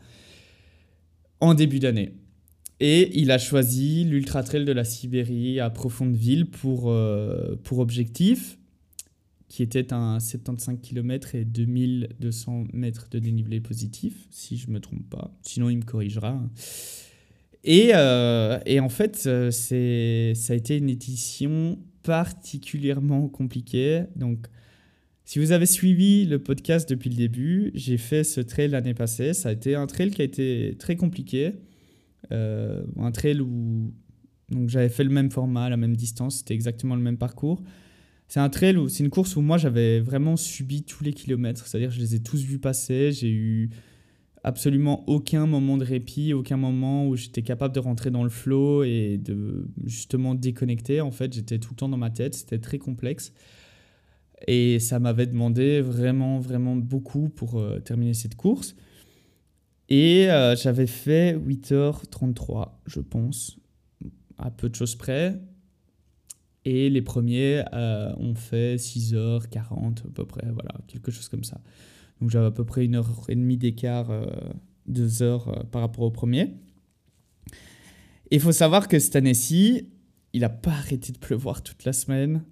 en 1.40 1.54
début 1.54 1.78
d'année. 1.78 2.14
Et 2.80 3.10
il 3.18 3.30
a 3.30 3.38
choisi 3.38 4.04
l'Ultra 4.04 4.42
Trail 4.42 4.64
de 4.64 4.72
la 4.72 4.84
Sibérie 4.84 5.60
à 5.60 5.68
Profondeville 5.68 6.46
pour, 6.46 6.90
euh, 6.90 7.56
pour 7.62 7.78
objectif, 7.78 8.58
qui 9.48 9.62
était 9.62 9.92
un 9.92 10.18
75 10.18 10.78
km 10.82 11.34
et 11.34 11.44
2200 11.44 12.64
mètres 12.72 13.08
de 13.10 13.18
dénivelé 13.18 13.60
positif, 13.60 14.14
si 14.30 14.56
je 14.56 14.68
ne 14.68 14.74
me 14.74 14.80
trompe 14.80 15.08
pas. 15.10 15.30
Sinon, 15.42 15.68
il 15.68 15.76
me 15.76 15.84
corrigera. 15.84 16.40
Et, 17.64 17.90
euh, 17.94 18.58
et 18.64 18.80
en 18.80 18.88
fait, 18.88 19.16
ça 19.16 20.52
a 20.52 20.56
été 20.56 20.78
une 20.78 20.88
édition 20.88 21.78
particulièrement 22.02 23.28
compliqué. 23.28 24.04
Donc, 24.16 24.46
si 25.24 25.38
vous 25.38 25.52
avez 25.52 25.66
suivi 25.66 26.26
le 26.26 26.38
podcast 26.38 26.88
depuis 26.88 27.10
le 27.10 27.16
début, 27.16 27.70
j'ai 27.74 27.98
fait 27.98 28.24
ce 28.24 28.40
trail 28.40 28.68
l'année 28.68 28.94
passée. 28.94 29.32
Ça 29.34 29.50
a 29.50 29.52
été 29.52 29.74
un 29.74 29.86
trail 29.86 30.10
qui 30.10 30.22
a 30.22 30.24
été 30.24 30.76
très 30.78 30.96
compliqué. 30.96 31.52
Euh, 32.32 32.84
un 32.98 33.12
trail 33.12 33.40
où 33.40 33.92
j'avais 34.66 34.88
fait 34.88 35.04
le 35.04 35.10
même 35.10 35.30
format, 35.30 35.68
la 35.68 35.76
même 35.76 35.96
distance, 35.96 36.38
c'était 36.38 36.54
exactement 36.54 36.96
le 36.96 37.02
même 37.02 37.18
parcours. 37.18 37.62
C'est 38.30 38.40
un 38.40 38.48
trail 38.48 38.76
où 38.76 38.88
c'est 38.88 39.02
une 39.02 39.10
course 39.10 39.34
où 39.34 39.40
moi 39.40 39.58
j'avais 39.58 39.98
vraiment 39.98 40.36
subi 40.36 40.84
tous 40.84 41.02
les 41.02 41.12
kilomètres, 41.12 41.66
c'est-à-dire 41.66 41.90
je 41.90 41.98
les 41.98 42.14
ai 42.14 42.22
tous 42.22 42.40
vus 42.42 42.60
passer, 42.60 43.10
j'ai 43.10 43.30
eu 43.30 43.70
absolument 44.42 45.04
aucun 45.08 45.46
moment 45.46 45.76
de 45.76 45.84
répit, 45.84 46.32
aucun 46.32 46.56
moment 46.56 47.06
où 47.06 47.16
j'étais 47.16 47.42
capable 47.42 47.74
de 47.74 47.80
rentrer 47.80 48.10
dans 48.10 48.24
le 48.24 48.30
flow 48.30 48.84
et 48.84 49.18
de 49.18 49.68
justement 49.84 50.34
déconnecter. 50.34 51.00
En 51.00 51.10
fait, 51.10 51.32
j'étais 51.32 51.58
tout 51.58 51.70
le 51.70 51.76
temps 51.76 51.88
dans 51.88 51.96
ma 51.96 52.10
tête, 52.10 52.34
c'était 52.34 52.58
très 52.58 52.78
complexe. 52.78 53.32
Et 54.46 54.78
ça 54.78 54.98
m'avait 54.98 55.26
demandé 55.26 55.82
vraiment, 55.82 56.38
vraiment 56.40 56.76
beaucoup 56.76 57.28
pour 57.28 57.58
euh, 57.58 57.78
terminer 57.80 58.14
cette 58.14 58.36
course. 58.36 58.74
Et 59.90 60.30
euh, 60.30 60.56
j'avais 60.56 60.86
fait 60.86 61.36
8h33, 61.36 62.70
je 62.86 63.00
pense, 63.00 63.58
à 64.38 64.50
peu 64.50 64.68
de 64.68 64.74
choses 64.74 64.94
près. 64.94 65.38
Et 66.64 66.88
les 66.90 67.02
premiers 67.02 67.64
euh, 67.72 68.14
ont 68.16 68.34
fait 68.34 68.76
6h40 68.76 70.06
à 70.06 70.10
peu 70.14 70.24
près, 70.24 70.46
voilà, 70.52 70.72
quelque 70.86 71.10
chose 71.10 71.28
comme 71.28 71.44
ça. 71.44 71.60
Donc 72.20 72.30
j'avais 72.30 72.46
à 72.46 72.50
peu 72.50 72.64
près 72.64 72.84
une 72.84 72.96
heure 72.96 73.24
et 73.28 73.34
demie 73.34 73.56
d'écart, 73.56 74.10
euh, 74.10 74.26
deux 74.86 75.22
heures 75.22 75.48
euh, 75.48 75.62
par 75.64 75.80
rapport 75.82 76.04
au 76.04 76.10
premier. 76.10 76.54
Et 78.30 78.36
il 78.36 78.40
faut 78.40 78.52
savoir 78.52 78.88
que 78.88 78.98
cette 78.98 79.16
année-ci, 79.16 79.88
il 80.32 80.42
n'a 80.42 80.48
pas 80.48 80.70
arrêté 80.70 81.12
de 81.12 81.18
pleuvoir 81.18 81.62
toute 81.62 81.84
la 81.84 81.92
semaine. 81.92 82.44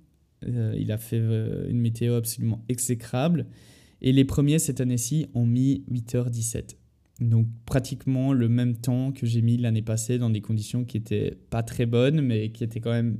Euh, 0.44 0.74
il 0.78 0.90
a 0.90 0.98
fait 0.98 1.18
une 1.18 1.80
météo 1.80 2.14
absolument 2.14 2.64
exécrable. 2.68 3.46
Et 4.00 4.12
les 4.12 4.24
premiers 4.24 4.58
cette 4.58 4.80
année-ci 4.80 5.26
ont 5.34 5.46
mis 5.46 5.84
8h17. 5.90 6.76
Donc 7.20 7.46
pratiquement 7.66 8.32
le 8.32 8.48
même 8.48 8.76
temps 8.76 9.12
que 9.12 9.26
j'ai 9.26 9.42
mis 9.42 9.56
l'année 9.56 9.82
passée 9.82 10.18
dans 10.18 10.30
des 10.30 10.40
conditions 10.40 10.84
qui 10.84 10.96
étaient 10.96 11.36
pas 11.50 11.62
très 11.62 11.84
bonnes, 11.84 12.20
mais 12.20 12.50
qui 12.50 12.62
étaient 12.62 12.80
quand 12.80 12.92
même 12.92 13.18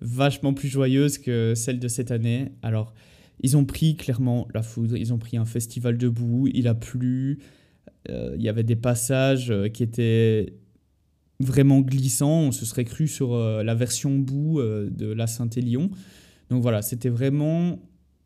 vachement 0.00 0.54
plus 0.54 0.68
joyeuses 0.68 1.18
que 1.18 1.54
celles 1.54 1.80
de 1.80 1.88
cette 1.88 2.10
année. 2.10 2.52
Alors 2.62 2.94
ils 3.40 3.56
ont 3.56 3.64
pris 3.64 3.96
clairement 3.96 4.48
la 4.52 4.62
foudre, 4.62 4.96
ils 4.96 5.12
ont 5.12 5.18
pris 5.18 5.36
un 5.36 5.44
festival 5.44 5.98
de 5.98 6.08
boue, 6.08 6.48
il 6.52 6.68
a 6.68 6.74
plu, 6.74 7.38
euh, 8.08 8.34
il 8.36 8.42
y 8.42 8.48
avait 8.48 8.64
des 8.64 8.76
passages 8.76 9.52
qui 9.72 9.82
étaient 9.82 10.54
vraiment 11.40 11.80
glissants, 11.80 12.40
on 12.40 12.52
se 12.52 12.64
serait 12.64 12.84
cru 12.84 13.06
sur 13.06 13.36
la 13.36 13.74
version 13.74 14.18
boue 14.18 14.60
de 14.60 15.06
la 15.06 15.28
Saint-Élion. 15.28 15.90
Donc 16.50 16.62
voilà, 16.62 16.82
c'était 16.82 17.10
vraiment 17.10 17.78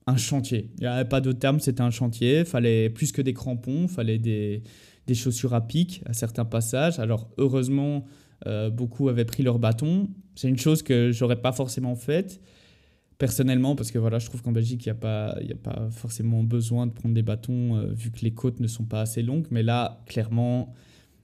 un 0.06 0.16
chantier. 0.16 0.70
Il 0.78 0.82
n'y 0.82 0.86
avait 0.86 1.08
pas 1.08 1.20
d'autre 1.20 1.38
terme, 1.38 1.60
c'était 1.60 1.82
un 1.82 1.90
chantier. 1.90 2.44
Fallait 2.44 2.90
plus 2.90 3.12
que 3.12 3.22
des 3.22 3.34
crampons, 3.34 3.88
fallait 3.88 4.18
des, 4.18 4.62
des, 5.06 5.14
chaussures 5.14 5.54
à 5.54 5.66
pic 5.66 6.02
à 6.06 6.12
certains 6.12 6.44
passages. 6.44 6.98
Alors 6.98 7.28
heureusement, 7.38 8.04
euh, 8.46 8.70
beaucoup 8.70 9.08
avaient 9.08 9.24
pris 9.24 9.42
leur 9.42 9.58
bâton. 9.58 10.08
C'est 10.34 10.48
une 10.48 10.58
chose 10.58 10.82
que 10.82 11.12
j'aurais 11.12 11.40
pas 11.40 11.52
forcément 11.52 11.94
faite 11.94 12.40
personnellement 13.22 13.76
parce 13.76 13.92
que 13.92 14.00
voilà, 14.00 14.18
je 14.18 14.26
trouve 14.26 14.42
qu'en 14.42 14.50
Belgique, 14.50 14.84
il 14.84 14.88
n'y 14.88 14.90
a, 14.90 14.96
pas, 14.96 15.28
a 15.28 15.54
pas 15.62 15.88
forcément 15.92 16.42
besoin 16.42 16.88
de 16.88 16.92
prendre 16.92 17.14
des 17.14 17.22
bâtons 17.22 17.76
euh, 17.76 17.86
vu 17.92 18.10
que 18.10 18.18
les 18.22 18.32
côtes 18.32 18.58
ne 18.58 18.66
sont 18.66 18.82
pas 18.82 19.02
assez 19.02 19.22
longues. 19.22 19.46
Mais 19.52 19.62
là, 19.62 20.02
clairement, 20.06 20.74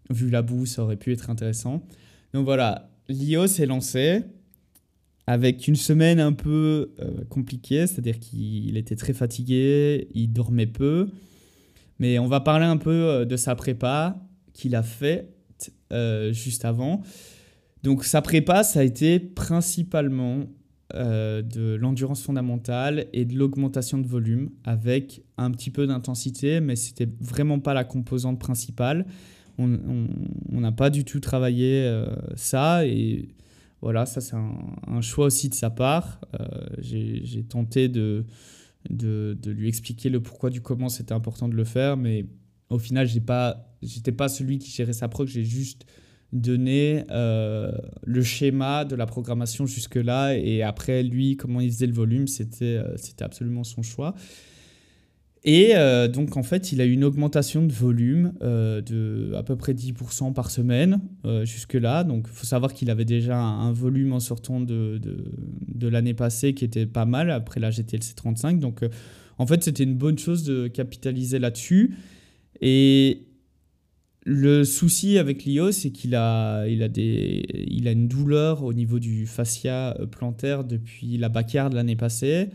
vu 0.09 0.31
la 0.31 0.43
boue, 0.43 0.65
ça 0.65 0.85
aurait 0.85 0.97
pu 0.97 1.13
être 1.13 1.29
intéressant. 1.29 1.83
Donc 2.35 2.45
voilà, 2.45 2.89
l'IO 3.09 3.49
s'est 3.49 3.67
lancé 3.67 4.23
avec 5.27 5.67
une 5.67 5.75
semaine 5.75 6.21
un 6.21 6.33
peu 6.33 6.93
euh, 7.01 7.25
compliquée, 7.31 7.89
c'est-à-dire 7.89 8.21
qu'il 8.21 8.77
était 8.77 8.95
très 8.95 9.13
fatigué, 9.13 10.07
il 10.15 10.33
dormait 10.33 10.69
peu. 10.69 11.09
Mais 11.99 12.21
on 12.21 12.29
va 12.29 12.39
parler 12.39 12.67
un 12.67 12.77
peu 12.77 12.93
euh, 12.93 13.25
de 13.25 13.37
sa 13.37 13.57
prépa 13.57 14.25
qu'il 14.53 14.77
a 14.77 14.85
fait 14.85 15.35
euh, 15.93 16.33
juste 16.33 16.65
avant. 16.65 17.03
Donc 17.83 18.05
sa 18.05 18.23
prépa, 18.23 18.63
ça 18.63 18.79
a 18.79 18.85
été 18.85 19.19
principalement 19.19 20.47
de 20.95 21.75
l'endurance 21.75 22.23
fondamentale 22.23 23.07
et 23.13 23.25
de 23.25 23.37
l'augmentation 23.37 23.99
de 23.99 24.07
volume 24.07 24.51
avec 24.65 25.23
un 25.37 25.51
petit 25.51 25.71
peu 25.71 25.87
d'intensité, 25.87 26.61
mais 26.61 26.77
c'était 26.77 27.09
vraiment 27.21 27.61
pas 27.61 27.75
la 27.75 27.85
composante 27.85 28.39
principale. 28.39 29.07
On 29.59 30.61
n'a 30.61 30.73
pas 30.73 30.89
du 30.89 31.05
tout 31.05 31.21
travaillé 31.21 31.93
ça 32.37 32.87
et 32.87 33.29
voilà, 33.81 34.07
ça 34.07 34.21
c'est 34.21 34.35
un, 34.35 35.01
choix 35.01 35.27
aussi 35.27 35.49
de 35.49 35.55
sa 35.55 35.71
part. 35.71 36.21
Euh, 36.41 36.47
j'ai 36.79 37.45
tenté 37.45 37.89
de, 37.89 38.25
de, 38.91 39.51
lui 39.51 39.69
expliquer 39.69 40.11
le 40.11 40.21
pourquoi 40.21 40.51
du 40.51 40.61
comment 40.61 40.89
c'était 40.89 41.13
important 41.13 41.49
de 41.49 41.55
le 41.55 41.65
faire, 41.65 41.97
mais 41.97 42.27
au 42.71 42.79
final, 42.79 43.07
je 43.07 43.19
n'étais 43.19 44.13
pas 44.13 44.29
celui 44.29 44.59
qui 44.59 44.71
gérait 44.71 44.93
sa 44.93 45.09
prog, 45.09 45.29
j'ai 45.29 45.45
juste 45.45 45.87
donné 46.33 47.05
euh, 47.11 47.73
le 48.05 48.23
schéma 48.23 48.85
de 48.85 48.95
la 48.95 49.07
programmation 49.07 49.67
jusque-là, 49.67 50.37
et 50.37 50.63
après, 50.63 51.03
lui, 51.03 51.37
comment 51.37 51.61
il 51.61 51.71
faisait 51.71 51.87
le 51.87 51.95
volume, 51.95 52.27
c'était 52.27 52.77
euh, 52.77 52.97
absolument 53.21 53.65
son 53.65 53.83
choix. 53.83 54.15
Et 55.45 55.77
euh, 55.77 56.09
donc, 56.09 56.37
en 56.37 56.43
fait, 56.43 56.73
il 56.73 56.81
a 56.81 56.85
eu 56.85 56.93
une 56.93 57.05
augmentation 57.05 57.65
de 57.65 57.73
volume 57.73 58.35
de 58.41 59.33
à 59.37 59.43
peu 59.43 59.57
près 59.57 59.73
10% 59.73 60.35
par 60.35 60.51
semaine 60.51 61.01
jusque-là. 61.45 62.05
Donc, 62.05 62.27
il 62.29 62.35
faut 62.35 62.45
savoir 62.45 62.75
qu'il 62.75 62.91
avait 62.91 63.05
déjà 63.05 63.39
un, 63.39 63.73
volume 63.73 64.13
en 64.13 64.21
sortant 64.21 64.61
de, 64.61 64.99
de, 64.99 65.33
de 65.69 65.89
l'année 65.89 66.13
passée 66.13 66.55
qui 66.55 66.65
était 66.65 66.87
pas 66.87 67.07
mal 67.07 67.31
après 67.31 67.61
la 67.61 67.71
GTLC 67.71 68.15
35. 68.15 68.59
Donc, 68.59 68.85
en 69.39 69.47
fait, 69.47 69.63
c'était 69.63 69.85
une 69.85 69.95
bonne 69.95 70.19
chose 70.19 70.43
de 70.43 70.67
capitaliser 70.67 71.39
là-dessus. 71.39 71.95
Et 72.61 73.28
le 74.31 74.65
souci 74.65 75.17
avec 75.17 75.45
l'IO, 75.45 75.73
c'est 75.73 75.91
qu'il 75.91 76.15
a, 76.15 76.67
il 76.67 76.83
a, 76.83 76.89
il 76.97 77.89
a 77.89 77.93
une 77.93 78.09
douleur 78.09 78.63
au 78.63 78.75
niveau 78.75 78.99
du 78.99 79.27
fascia 79.27 79.97
plantaire 80.11 80.65
depuis 80.65 81.17
la 81.17 81.31
bacarde 81.31 81.73
l'année 81.73 81.97
passée. 81.97 82.51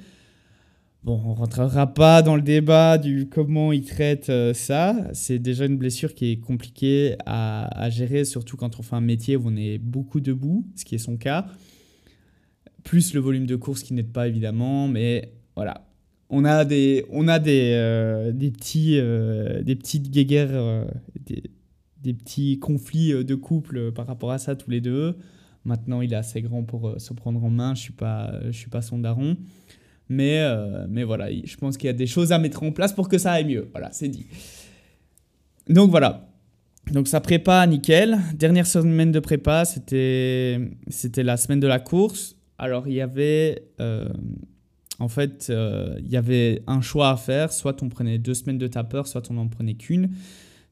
Bon, 1.03 1.19
on 1.25 1.33
rentrera 1.33 1.93
pas 1.93 2.21
dans 2.21 2.35
le 2.35 2.41
débat 2.41 2.97
du 2.97 3.27
comment 3.27 3.73
il 3.73 3.83
traite 3.83 4.29
euh, 4.29 4.53
ça. 4.53 4.95
C'est 5.13 5.39
déjà 5.39 5.65
une 5.65 5.77
blessure 5.77 6.13
qui 6.13 6.31
est 6.31 6.37
compliquée 6.37 7.17
à, 7.25 7.89
gérer, 7.89 8.23
surtout 8.23 8.55
quand 8.55 8.79
on 8.79 8.83
fait 8.83 8.95
un 8.95 9.01
métier 9.01 9.35
où 9.35 9.47
on 9.47 9.55
est 9.57 9.79
beaucoup 9.79 10.21
debout, 10.21 10.65
ce 10.75 10.85
qui 10.85 10.95
est 10.95 10.99
son 10.99 11.17
cas. 11.17 11.47
Plus 12.83 13.13
le 13.13 13.19
volume 13.19 13.47
de 13.47 13.57
course 13.57 13.83
qui 13.83 13.93
n'aide 13.93 14.13
pas 14.13 14.29
évidemment, 14.29 14.87
mais 14.87 15.33
voilà. 15.55 15.85
On 16.29 16.45
a 16.45 16.63
des, 16.65 17.05
on 17.09 17.27
a 17.27 17.37
des, 17.39 17.73
euh, 17.73 18.31
des, 18.31 18.51
petits, 18.51 18.97
euh, 18.97 19.61
des 19.61 19.75
petites 19.75 20.09
guéguerres, 20.09 20.85
des, 22.03 22.13
petits 22.13 22.59
conflits 22.59 23.23
de 23.23 23.35
couple 23.35 23.91
par 23.91 24.07
rapport 24.07 24.31
à 24.31 24.37
ça 24.37 24.55
tous 24.55 24.69
les 24.69 24.81
deux. 24.81 25.17
Maintenant, 25.65 26.01
il 26.01 26.11
est 26.11 26.17
assez 26.17 26.41
grand 26.41 26.63
pour 26.63 26.95
se 26.99 27.13
prendre 27.13 27.43
en 27.43 27.49
main. 27.49 27.73
Je 27.73 27.81
suis 27.81 27.93
pas, 27.93 28.33
je 28.45 28.57
suis 28.57 28.69
pas 28.69 28.81
son 28.81 28.99
daron. 28.99 29.37
Mais, 30.09 30.41
euh, 30.41 30.85
mais 30.89 31.03
voilà, 31.03 31.29
je 31.31 31.55
pense 31.57 31.77
qu'il 31.77 31.87
y 31.87 31.89
a 31.89 31.93
des 31.93 32.07
choses 32.07 32.31
à 32.31 32.39
mettre 32.39 32.63
en 32.63 32.71
place 32.71 32.93
pour 32.93 33.07
que 33.07 33.17
ça 33.17 33.33
aille 33.33 33.45
mieux. 33.45 33.69
Voilà, 33.71 33.89
c'est 33.91 34.09
dit. 34.09 34.27
Donc 35.69 35.89
voilà. 35.89 36.29
Donc 36.91 37.07
ça 37.07 37.21
prépa, 37.21 37.65
nickel. 37.65 38.19
Dernière 38.35 38.67
semaine 38.67 39.11
de 39.11 39.19
prépa, 39.19 39.63
c'était, 39.65 40.59
la 41.17 41.37
semaine 41.37 41.59
de 41.59 41.67
la 41.67 41.79
course. 41.79 42.35
Alors 42.57 42.87
il 42.87 42.93
y 42.93 43.01
avait... 43.01 43.63
Euh, 43.79 44.09
en 44.99 45.07
fait, 45.07 45.47
euh, 45.49 45.95
il 45.99 46.11
y 46.11 46.17
avait 46.17 46.61
un 46.67 46.81
choix 46.81 47.09
à 47.09 47.17
faire. 47.17 47.51
Soit 47.51 47.81
on 47.81 47.89
prenait 47.89 48.19
deux 48.19 48.33
semaines 48.33 48.59
de 48.59 48.67
tapeur, 48.67 49.07
soit 49.07 49.31
on 49.31 49.33
n'en 49.33 49.47
prenait 49.47 49.73
qu'une. 49.73 50.11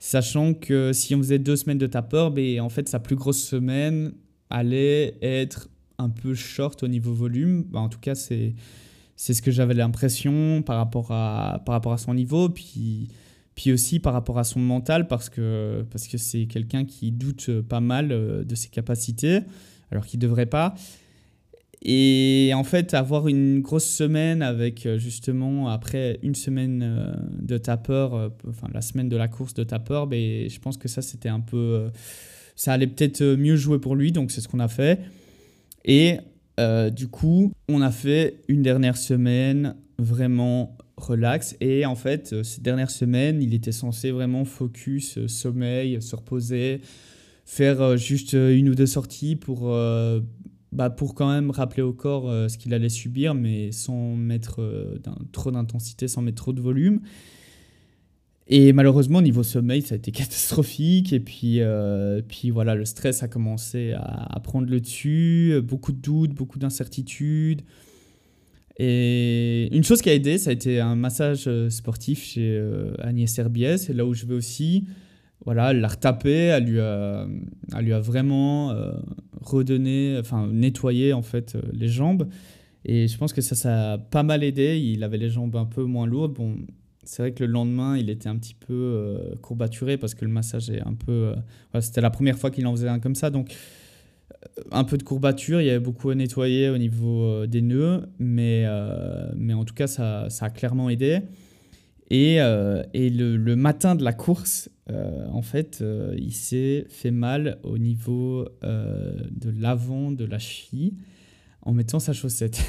Sachant 0.03 0.55
que 0.55 0.93
si 0.93 1.13
on 1.13 1.19
faisait 1.19 1.37
deux 1.37 1.55
semaines 1.55 1.77
de 1.77 1.85
tapeur, 1.85 2.31
ben, 2.31 2.59
en 2.59 2.69
fait, 2.69 2.89
sa 2.89 2.99
plus 2.99 3.15
grosse 3.15 3.39
semaine 3.39 4.13
allait 4.49 5.15
être 5.21 5.69
un 5.99 6.09
peu 6.09 6.33
short 6.33 6.81
au 6.81 6.87
niveau 6.87 7.13
volume. 7.13 7.65
Ben, 7.69 7.81
en 7.81 7.87
tout 7.87 7.99
cas, 7.99 8.15
c'est 8.15 8.55
c'est 9.15 9.35
ce 9.35 9.43
que 9.43 9.51
j'avais 9.51 9.75
l'impression 9.75 10.63
par, 10.63 10.77
rapport 10.77 11.11
à, 11.11 11.61
par 11.67 11.73
rapport 11.73 11.93
à 11.93 11.99
son 11.99 12.15
niveau, 12.15 12.49
puis, 12.49 13.09
puis 13.53 13.71
aussi 13.71 13.99
par 13.99 14.13
rapport 14.13 14.39
à 14.39 14.43
son 14.43 14.59
mental, 14.59 15.07
parce 15.07 15.29
que 15.29 15.85
parce 15.91 16.07
que 16.07 16.17
c'est 16.17 16.47
quelqu'un 16.47 16.83
qui 16.83 17.11
doute 17.11 17.61
pas 17.61 17.79
mal 17.79 18.11
euh, 18.11 18.43
de 18.43 18.55
ses 18.55 18.69
capacités, 18.69 19.41
alors 19.91 20.07
qu'il 20.07 20.19
ne 20.19 20.23
devrait 20.23 20.47
pas. 20.47 20.73
Et 21.84 22.52
en 22.54 22.63
fait, 22.63 22.94
avoir 22.94 23.28
une 23.28 23.62
grosse 23.62 23.88
semaine 23.88 24.41
avec 24.41 24.86
euh, 24.86 25.00
justement, 25.00 25.70
après 25.70 26.20
une 26.22 26.36
semaine 26.36 26.84
euh, 26.84 27.13
de 27.41 27.58
tapeur, 27.58 28.32
enfin 28.48 28.67
la 28.74 28.82
semaine 28.82 29.10
de 29.10 29.17
la 29.17 29.28
course 29.28 29.54
de 29.54 29.63
tapeur, 29.63 30.06
ben, 30.08 30.50
je 30.50 30.60
pense 30.60 30.78
que 30.78 30.88
ça, 30.88 31.02
c'était 31.02 31.30
un 31.30 31.39
peu. 31.39 31.88
Ça 32.56 32.74
allait 32.74 32.88
peut-être 32.88 33.24
mieux 33.24 33.56
jouer 33.56 33.80
pour 33.80 33.96
lui, 33.96 34.12
donc 34.12 34.32
c'est 34.32 34.41
ce 34.41 34.48
qu'on 34.48 34.60
a 34.60 34.67
fait. 34.67 35.00
Et 35.86 36.20
euh, 36.60 36.89
du 36.89 37.08
coup, 37.08 37.54
on 37.70 37.82
a 37.82 37.91
fait 37.91 38.41
une 38.48 38.62
dernière 38.62 38.98
semaine 38.98 39.76
vraiment 39.98 40.78
relax. 40.98 41.56
Et 41.60 41.86
en 41.86 41.96
fait, 41.96 42.34
euh, 42.34 42.44
cette 42.44 42.62
dernière 42.62 42.91
semaine, 42.91 43.41
il 43.41 43.54
était 43.54 43.72
censé 43.72 44.12
vraiment 44.12 44.46
focus, 44.46 45.17
euh, 45.17 45.28
sommeil, 45.28 46.02
se 46.02 46.15
reposer, 46.15 46.82
faire 47.46 47.98
juste 47.98 48.34
une 48.34 48.70
ou 48.70 48.76
deux 48.76 48.86
sorties 48.86 49.36
pour, 49.36 49.76
bah, 50.71 50.89
pour 50.89 51.15
quand 51.15 51.29
même 51.29 51.51
rappeler 51.51 51.84
au 51.84 51.93
corps 51.93 52.29
ce 52.49 52.57
qu'il 52.57 52.73
allait 52.73 52.89
subir, 52.89 53.34
mais 53.34 53.71
sans 53.71 54.15
mettre 54.15 54.62
trop 55.31 55.51
d'intensité, 55.51 56.07
sans 56.07 56.21
mettre 56.21 56.41
trop 56.41 56.53
de 56.53 56.62
volume. 56.62 57.01
Et 58.53 58.73
malheureusement, 58.73 59.19
au 59.19 59.21
niveau 59.21 59.43
sommeil, 59.43 59.81
ça 59.81 59.95
a 59.95 59.97
été 59.97 60.12
catastrophique. 60.12 61.13
Et 61.13 61.21
puis, 61.21 61.62
euh, 61.62 62.21
puis 62.27 62.49
voilà, 62.49 62.75
le 62.75 62.84
stress 62.84 63.23
a 63.23 63.29
commencé 63.29 63.93
à, 63.93 64.39
prendre 64.43 64.69
le 64.69 64.81
dessus. 64.81 65.60
Beaucoup 65.63 65.93
de 65.93 66.01
doutes, 66.01 66.34
beaucoup 66.34 66.60
d'incertitudes. 66.60 67.62
Et 68.77 69.69
une 69.75 69.84
chose 69.84 70.01
qui 70.01 70.10
a 70.10 70.13
aidé, 70.13 70.38
ça 70.38 70.49
a 70.49 70.53
été 70.53 70.79
un 70.79 70.95
massage 70.95 71.43
euh, 71.47 71.69
sportif 71.69 72.23
chez 72.23 72.57
euh, 72.57 72.93
Agnès 72.99 73.38
Herbiès. 73.38 73.89
Là 73.89 74.05
où 74.05 74.13
je 74.13 74.25
vais 74.25 74.34
aussi, 74.34 74.86
voilà, 75.45 75.71
elle 75.71 75.80
l'a 75.82 75.88
retapé. 75.88 76.32
Elle 76.32 76.65
lui 76.65 76.80
a, 76.80 77.27
elle 77.75 77.86
lui 77.86 77.93
a 77.93 77.99
vraiment 77.99 78.75
redonné, 79.41 80.17
enfin 80.19 80.47
nettoyé 80.51 81.13
en 81.13 81.21
fait 81.21 81.58
les 81.73 81.88
jambes. 81.88 82.27
Et 82.86 83.08
je 83.08 83.17
pense 83.17 83.34
que 83.34 83.41
ça, 83.41 83.56
ça 83.56 83.93
a 83.93 83.97
pas 83.97 84.23
mal 84.23 84.43
aidé. 84.43 84.80
Il 84.80 85.04
avait 85.04 85.17
les 85.17 85.30
jambes 85.30 85.56
un 85.56 85.65
peu 85.65 85.84
moins 85.84 86.08
lourdes. 86.08 86.34
Bon, 86.34 86.58
c'est 87.04 87.21
vrai 87.21 87.32
que 87.32 87.43
le 87.43 87.51
lendemain, 87.51 87.97
il 87.97 88.10
était 88.10 88.30
un 88.30 88.38
petit 88.38 88.56
peu 88.56 88.73
euh, 88.73 89.36
courbaturé 89.41 89.97
parce 89.97 90.15
que 90.15 90.25
le 90.25 90.32
massage 90.32 90.69
est 90.69 90.82
un 90.82 90.93
peu. 90.93 91.34
Euh, 91.75 91.82
c'était 91.82 92.01
la 92.01 92.10
première 92.10 92.38
fois 92.38 92.51
qu'il 92.51 92.65
en 92.67 92.71
faisait 92.71 92.89
un 92.89 92.99
comme 92.99 93.15
ça. 93.15 93.30
Donc, 93.30 93.51
euh, 94.32 94.62
un 94.71 94.84
peu 94.84 94.97
de 94.97 95.04
courbature. 95.04 95.62
Il 95.62 95.67
y 95.67 95.69
avait 95.69 95.80
beaucoup 95.80 96.10
à 96.10 96.15
nettoyer 96.15 96.69
au 96.69 96.77
niveau 96.77 97.45
des 97.45 97.62
nœuds. 97.62 98.08
Mais, 98.19 98.65
mais 99.36 99.54
en 99.54 99.65
tout 99.65 99.75
cas, 99.75 99.88
ça, 99.88 100.30
ça 100.30 100.45
a 100.45 100.49
clairement 100.49 100.89
aidé. 100.89 101.19
Et, 102.10 102.36
et 102.36 103.10
le, 103.10 103.38
le, 103.38 103.56
matin 103.56 103.95
de 103.95 104.04
la 104.04 104.12
course, 104.12 104.69
en 105.32 105.41
fait, 105.41 105.84
il 106.17 106.34
s'est 106.34 106.86
fait 106.89 107.12
mal 107.12 107.60
au 107.63 107.77
niveau 107.77 108.47
de 108.62 109.49
l'avant 109.60 110.12
de 110.12 110.25
la 110.25 110.39
cheville 110.39 110.93
en 111.62 111.73
mettant 111.73 111.99
sa 111.99 112.13
chaussette. 112.13 112.62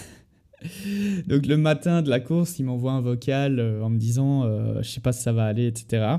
Donc 1.27 1.47
le 1.47 1.57
matin 1.57 2.03
de 2.03 2.11
la 2.11 2.21
course, 2.21 2.59
il 2.59 2.65
m'envoie 2.65 2.93
un 2.93 3.01
vocal 3.01 3.61
en 3.83 3.91
me 3.91 3.99
disant 3.99 4.45
je 4.83 4.89
sais 4.89 5.01
pas 5.01 5.13
si 5.13 5.23
ça 5.23 5.33
va 5.33 5.47
aller, 5.47 5.67
etc. 5.67 6.17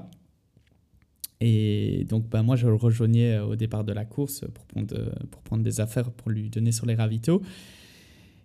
Et 1.45 2.05
donc, 2.07 2.29
bah, 2.29 2.41
moi, 2.41 2.55
je 2.55 2.67
le 2.67 2.75
rejoignais 2.75 3.39
au 3.39 3.57
départ 3.57 3.83
de 3.83 3.91
la 3.91 4.05
course 4.05 4.45
pour 4.53 4.65
prendre, 4.65 4.95
pour 5.29 5.41
prendre 5.41 5.61
des 5.61 5.81
affaires 5.81 6.09
pour 6.09 6.31
lui 6.31 6.49
donner 6.49 6.71
sur 6.71 6.85
les 6.85 6.95
ravitaux. 6.95 7.41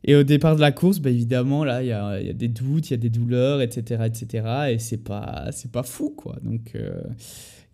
Et 0.05 0.15
au 0.15 0.23
départ 0.23 0.57
de 0.57 0.61
la 0.61 0.73
course, 0.73 1.01
bah, 1.01 1.11
évidemment, 1.11 1.65
là, 1.65 1.83
il 1.83 1.89
y 1.89 1.93
a, 1.93 2.33
des 2.33 2.49
doutes, 2.49 2.91
il 2.91 2.93
y 2.93 2.95
a 2.95 2.99
des 2.99 3.11
douleurs, 3.11 3.61
etc. 3.61 4.05
etc. 4.07 4.49
et 4.71 4.79
c'est 4.79 5.03
pas, 5.03 5.51
pas 5.73 5.83
fou, 5.83 6.15
quoi. 6.17 6.37
Donc, 6.43 6.73
euh, 6.75 7.03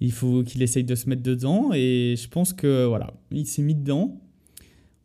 il 0.01 0.13
faut 0.13 0.43
qu'il 0.43 0.63
essaye 0.63 0.85
de 0.85 0.95
se 0.95 1.09
mettre 1.09 1.23
dedans. 1.23 1.71
Et 1.75 2.15
je 2.17 2.29
pense 2.29 2.53
que, 2.53 2.87
voilà, 2.87 3.13
il 3.31 3.47
s'est 3.47 3.63
mis 3.63 3.75
dedans. 3.75 4.21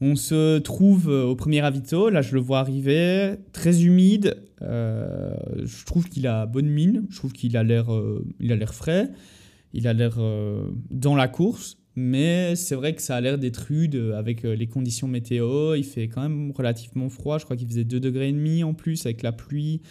On 0.02 0.16
se 0.16 0.60
trouve 0.60 1.08
au 1.08 1.36
premier 1.36 1.60
ravito. 1.62 2.10
Là, 2.10 2.22
je 2.22 2.34
le 2.34 2.40
vois 2.40 2.60
arriver, 2.60 3.36
très 3.52 3.84
humide. 3.84 4.38
Euh, 4.62 5.36
je 5.64 5.86
trouve 5.86 6.08
qu'il 6.08 6.26
a 6.26 6.46
bonne 6.46 6.70
mine. 6.70 7.06
Je 7.10 7.18
trouve 7.18 7.34
qu'il 7.34 7.58
a 7.58 7.64
l'air, 7.64 7.94
euh, 7.94 8.26
a 8.42 8.56
l'air 8.56 8.74
frais 8.74 9.10
il 9.74 9.88
a 9.88 9.94
l'air 9.94 10.16
euh, 10.18 10.70
dans 10.90 11.16
la 11.16 11.28
course, 11.28 11.78
mais 12.00 12.56
c'est 12.56 12.76
vrai 12.76 12.96
que 12.96 13.02
ça 13.02 13.18
a 13.18 13.22
l'air 13.22 13.38
d'être 13.38 13.58
rude 13.58 14.14
avec 14.16 14.46
euh, 14.46 14.56
les 14.56 14.68
conditions 14.68 15.08
météo. 15.08 15.76
Il 15.76 15.84
fait 15.84 16.08
quand 16.08 16.22
même 16.22 16.52
relativement 16.52 17.10
froid. 17.10 17.38
Je 17.38 17.44
crois 17.44 17.58
qu'il 17.58 17.68
faisait 17.68 17.84
2 17.84 18.00
degrés 18.00 18.30
et 18.30 18.32
demi 18.32 18.64
en 18.64 18.74
plus 18.74 19.06
avec 19.06 19.22
la 19.22 19.34
pluie, 19.34 19.82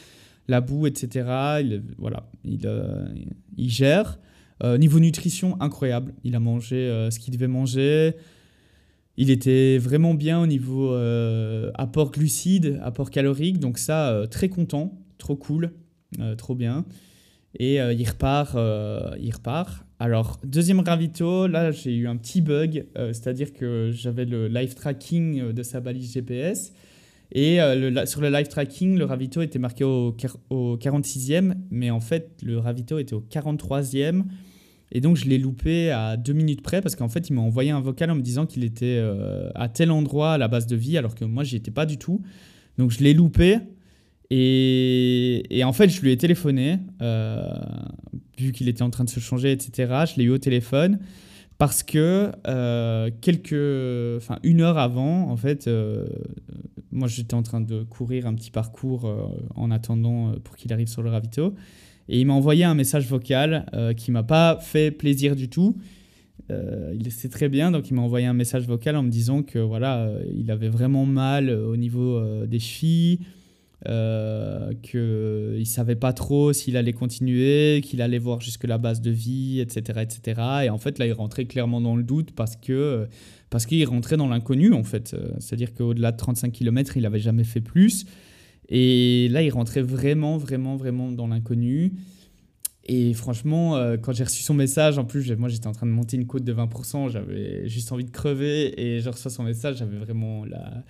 la 0.49 0.63
boue, 0.63 0.87
etc. 0.87 1.61
Il, 1.61 1.83
voilà, 1.99 2.31
il, 2.45 2.67
euh, 2.67 3.07
gère. 3.59 4.19
niveau 4.79 5.01
nutrition, 5.01 5.61
incroyable. 5.61 6.15
Il 6.25 6.35
a 6.35 6.41
mangé 6.41 7.09
ce 7.11 7.19
qu'il 7.19 7.35
devait 7.35 7.47
manger. 7.47 8.15
Il 9.19 9.31
était 9.31 9.77
vraiment 9.79 10.15
bien 10.15 10.41
au 10.41 10.47
niveau 10.47 10.95
apport 11.75 12.11
glucides, 12.11 12.81
apport 12.83 13.11
calorique. 13.11 13.59
Donc 13.59 13.79
ça, 13.79 14.27
très 14.31 14.49
content, 14.49 14.99
trop 15.19 15.37
cool, 15.37 15.73
trop 16.39 16.55
bien. 16.55 16.87
Et 17.57 17.81
euh, 17.81 17.93
il, 17.93 18.09
repart, 18.09 18.55
euh, 18.55 19.11
il 19.21 19.33
repart. 19.33 19.85
Alors, 19.99 20.39
deuxième 20.45 20.81
ravito, 20.81 21.47
là 21.47 21.73
j'ai 21.73 21.95
eu 21.95 22.07
un 22.07 22.17
petit 22.17 22.41
bug, 22.41 22.87
euh, 22.97 23.13
c'est-à-dire 23.13 23.53
que 23.53 23.91
j'avais 23.93 24.25
le 24.25 24.49
live 24.49 24.75
tracking 24.75 25.53
de 25.53 25.63
sa 25.63 25.81
balise 25.81 26.13
GPS. 26.13 26.73
Et 27.31 27.59
le, 27.59 28.07
sur 28.07 28.23
le 28.23 28.31
live 28.31 28.49
tracking, 28.49 28.97
le 28.97 29.05
ravito 29.05 29.43
était 29.43 29.59
marqué 29.59 29.85
au, 29.85 30.17
au 30.49 30.79
46e, 30.79 31.57
mais 31.71 31.91
en 31.91 32.01
fait, 32.01 32.31
le 32.43 32.59
ravito 32.59 32.99
était 32.99 33.13
au 33.13 33.21
43e. 33.21 34.25
Et 34.93 35.03
donc, 35.03 35.17
je 35.17 35.27
l'ai 35.27 35.37
loupé 35.37 35.91
à 35.91 36.17
deux 36.17 36.33
minutes 36.33 36.63
près 36.63 36.81
parce 36.81 36.97
qu'en 36.97 37.11
fait, 37.11 37.29
il 37.29 37.35
m'a 37.35 37.43
envoyé 37.43 37.71
un 37.71 37.83
vocal 37.83 38.11
en 38.11 38.15
me 38.15 38.23
disant 38.23 38.47
qu'il 38.47 38.65
était 38.65 38.99
à 39.55 39.69
tel 39.69 39.91
endroit 39.91 40.33
à 40.33 40.39
la 40.39 40.49
base 40.49 40.67
de 40.67 40.75
vie, 40.75 40.97
alors 40.97 41.15
que 41.15 41.27
moi, 41.27 41.45
j'y 41.45 41.57
étais 41.57 41.71
pas 41.71 41.85
du 41.85 41.99
tout. 41.99 42.23
Donc, 42.79 42.93
je 42.93 43.01
l'ai 43.01 43.13
loupé. 43.13 43.59
Et, 44.31 45.63
en 45.65 45.73
fait, 45.73 45.89
je 45.89 46.01
lui 46.03 46.13
ai 46.13 46.17
téléphoné, 46.17 46.79
euh, 47.01 47.47
vu 48.39 48.53
qu'il 48.53 48.69
était 48.69 48.83
en 48.83 48.91
train 48.91 49.05
de 49.05 49.11
se 49.11 49.21
changer, 49.21 49.53
etc. 49.53 50.05
Je 50.13 50.19
l'ai 50.19 50.25
eu 50.25 50.31
au 50.31 50.39
téléphone 50.39 50.99
parce 51.57 51.83
que 51.83 52.31
euh, 52.47 53.11
quelques, 53.21 54.17
enfin 54.23 54.39
une 54.45 54.61
heure 54.61 54.79
avant, 54.79 55.29
en 55.29 55.37
fait, 55.37 55.67
euh, 55.67 56.07
moi 56.93 57.09
j'étais 57.09 57.35
en 57.35 57.43
train 57.43 57.61
de 57.61 57.83
courir 57.83 58.27
un 58.27 58.35
petit 58.35 58.53
parcours 58.53 59.13
en 59.57 59.71
attendant 59.73 60.33
pour 60.45 60.55
qu'il 60.55 60.73
arrive 60.73 60.87
sur 60.87 61.03
le 61.03 61.11
ravito, 61.11 61.55
et 62.09 62.21
il 62.21 62.27
m'a 62.27 62.35
envoyé 62.35 62.63
un 62.65 62.75
message 62.75 63.09
vocal 63.09 63.67
qui 63.97 64.13
m'a 64.13 64.23
pas 64.23 64.59
fait 64.61 64.93
plaisir 64.93 65.35
du 65.35 65.49
tout. 65.49 65.77
il 66.49 67.11
sait 67.11 67.29
très 67.29 67.49
bien, 67.49 67.73
donc 67.73 67.91
il 67.91 67.95
m'a 67.95 68.03
envoyé 68.03 68.27
un 68.27 68.35
message 68.35 68.65
vocal 68.65 68.95
en 68.95 69.03
me 69.03 69.11
disant 69.11 69.43
que 69.43 69.59
voilà, 69.59 70.13
il 70.33 70.53
avait 70.53 70.69
vraiment 70.69 71.07
mal 71.07 71.51
au 71.51 71.77
niveau 71.77 72.23
des 72.47 72.61
chevilles, 72.61 73.19
euh, 73.87 74.73
qu'il 74.83 75.61
ne 75.61 75.65
savait 75.65 75.95
pas 75.95 76.13
trop 76.13 76.53
s'il 76.53 76.77
allait 76.77 76.93
continuer, 76.93 77.81
qu'il 77.85 78.03
allait 78.03 78.19
voir 78.19 78.41
jusque 78.41 78.65
la 78.65 78.79
base 78.79 79.01
de 79.01 79.11
vie, 79.11 79.61
etc., 79.61 80.01
etc. 80.03 80.41
Et 80.65 80.71
en 80.71 80.79
fait, 80.79 80.99
là, 80.99 81.07
il 81.07 81.13
rentrait 81.13 81.45
clairement 81.45 81.81
dans 81.81 81.95
le 81.95 82.03
doute 82.03 82.33
parce 82.33 82.57
que 82.57 83.07
parce 83.51 83.67
qu'il 83.67 83.87
rentrait 83.87 84.17
dans 84.17 84.29
l'inconnu, 84.29 84.73
en 84.73 84.85
fait. 84.85 85.17
C'est-à-dire 85.39 85.75
qu'au-delà 85.75 86.13
de 86.13 86.17
35 86.17 86.53
km, 86.53 86.97
il 86.97 87.05
n'avait 87.05 87.21
jamais 87.21 87.45
fait 87.45 87.61
plus. 87.61 88.05
Et 88.69 89.29
là, 89.31 89.43
il 89.43 89.51
rentrait 89.51 89.81
vraiment, 89.81 90.37
vraiment, 90.37 90.77
vraiment 90.77 91.11
dans 91.11 91.27
l'inconnu. 91.27 91.93
Et 92.89 93.13
franchement, 93.13 93.77
euh, 93.77 93.97
quand 93.99 94.13
j'ai 94.13 94.25
reçu 94.25 94.43
son 94.43 94.55
message, 94.55 94.99
en 94.99 95.05
plus, 95.05 95.31
moi 95.33 95.51
j'étais 95.51 95.67
en 95.67 95.73
train 95.73 95.87
de 95.87 95.93
monter 95.93 96.17
une 96.17 96.27
côte 96.27 96.45
de 96.45 96.55
20%, 96.55 97.11
j'avais 97.11 97.69
juste 97.69 97.93
envie 97.93 98.05
de 98.05 98.11
crever. 98.11 98.81
Et 98.81 99.01
je 99.01 99.11
reçois 99.11 99.31
son 99.31 99.43
message, 99.43 99.77
j'avais 99.77 99.99
vraiment 99.99 100.45
la, 100.47 100.85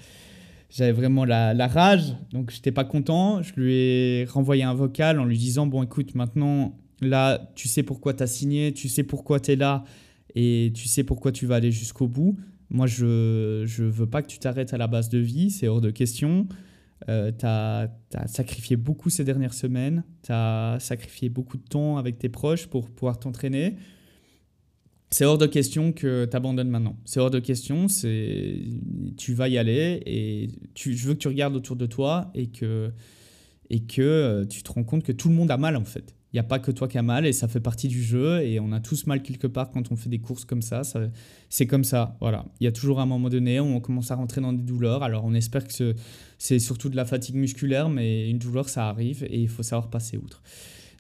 j'avais 0.71 0.93
vraiment 0.93 1.25
la, 1.25 1.55
la, 1.55 1.67
rage, 1.67 2.15
donc 2.33 2.51
j'étais 2.51 2.73
pas 2.73 2.85
content. 2.85 3.43
Je 3.43 3.55
lui 3.55 3.73
ai 3.73 4.25
renvoyé 4.27 4.63
un 4.63 4.75
vocal 4.75 5.19
en 5.19 5.25
lui 5.25 5.39
disant 5.39 5.67
Bon, 5.67 5.83
écoute, 5.83 6.15
maintenant, 6.15 6.77
là, 7.01 7.51
tu 7.55 7.69
sais 7.69 7.83
pourquoi 7.83 8.15
tu 8.15 8.23
as 8.23 8.27
signé, 8.27 8.73
tu 8.73 8.89
sais 8.89 9.03
pourquoi 9.03 9.41
tu 9.41 9.53
es 9.53 9.57
là 9.57 9.85
et 10.35 10.73
tu 10.75 10.89
sais 10.89 11.05
pourquoi 11.05 11.33
tu 11.33 11.47
vas 11.47 11.57
aller 11.57 11.73
jusqu'au 11.73 12.09
bout. 12.09 12.37
Moi, 12.71 12.87
je 12.87 13.63
ne 13.63 13.91
veux 13.91 14.07
pas 14.07 14.23
que 14.23 14.29
tu 14.29 14.39
t'arrêtes 14.39 14.75
à 14.75 14.79
la 14.79 14.87
base 14.87 15.09
de 15.09 15.19
vie, 15.19 15.51
c'est 15.51 15.69
hors 15.69 15.81
de 15.81 15.91
question. 15.91 16.47
Euh, 17.09 17.33
tu 17.37 17.47
as, 17.47 17.89
sacrifié 18.27 18.77
beaucoup 18.77 19.09
ces 19.09 19.25
dernières 19.25 19.55
semaines, 19.55 20.05
tu 20.23 20.33
as 20.33 20.77
sacrifié 20.81 21.29
beaucoup 21.29 21.57
de 21.57 21.63
temps 21.63 21.97
avec 21.97 22.19
tes 22.19 22.29
proches 22.29 22.67
pour 22.67 22.91
pouvoir 22.91 23.19
t'entraîner 23.19 23.77
c'est 25.11 25.25
hors 25.25 25.39
de 25.39 25.47
question 25.47 25.93
que 25.93 26.27
tu 26.27 26.37
abandonnes 26.37 26.69
maintenant. 26.69 26.97
C'est 27.05 27.21
hors 27.21 27.31
de 27.31 27.39
question, 27.39 27.89
c'est 27.89 28.61
tu 29.17 29.33
vas 29.33 29.49
y 29.49 29.57
aller 29.57 30.03
et 30.05 30.49
tu, 30.75 30.97
je 30.97 31.09
veux 31.09 31.15
que 31.15 31.21
tu 31.21 31.29
regardes 31.29 31.57
autour 31.57 31.77
de 31.77 31.87
toi 31.87 32.31
et 32.35 32.49
que, 32.49 32.91
et 33.71 33.81
que 33.81 34.03
euh, 34.03 34.45
tu 34.45 34.63
te 34.63 34.71
rends 34.71 34.85
compte 34.85 35.03
que 35.03 35.13
tout 35.13 35.31
le 35.31 35.35
monde 35.35 35.51
a 35.51 35.57
mal 35.57 35.77
en 35.77 35.85
fait. 35.85 36.15
Il 36.33 36.37
n'y 36.37 36.41
a 36.41 36.45
pas 36.45 36.59
que 36.59 36.71
toi 36.71 36.89
qui 36.89 36.99
as 36.99 37.03
mal 37.03 37.25
et 37.25 37.33
ça 37.33 37.49
fait 37.49 37.61
partie 37.61 37.89
du 37.89 38.03
jeu 38.03 38.43
et 38.43 38.61
on 38.61 38.71
a 38.73 38.81
tous 38.81 39.07
mal 39.07 39.23
quelque 39.23 39.47
part 39.47 39.71
quand 39.71 39.91
on 39.91 39.97
fait 39.97 40.11
des 40.11 40.19
courses 40.19 40.45
comme 40.45 40.61
ça. 40.61 40.85
ça 40.85 41.01
c'est 41.49 41.67
comme 41.67 41.85
ça, 41.85 42.19
voilà. 42.21 42.45
Il 42.61 42.65
y 42.65 42.67
a 42.67 42.73
toujours 42.73 43.01
un 43.01 43.07
moment 43.07 43.31
donné 43.31 43.61
où 43.61 43.65
on 43.65 43.81
commence 43.81 44.11
à 44.11 44.15
rentrer 44.15 44.43
dans 44.43 44.53
des 44.53 44.63
douleurs. 44.63 45.03
Alors 45.03 45.25
on 45.25 45.33
espère 45.33 45.67
que 45.67 45.95
c'est 46.37 46.59
surtout 46.59 46.91
de 46.91 46.97
la 46.97 47.07
fatigue 47.07 47.37
musculaire, 47.37 47.89
mais 47.89 48.29
une 48.29 48.39
douleur 48.39 48.69
ça 48.69 48.91
arrive 48.91 49.25
et 49.25 49.41
il 49.41 49.49
faut 49.49 49.63
savoir 49.63 49.89
passer 49.89 50.19
outre. 50.19 50.43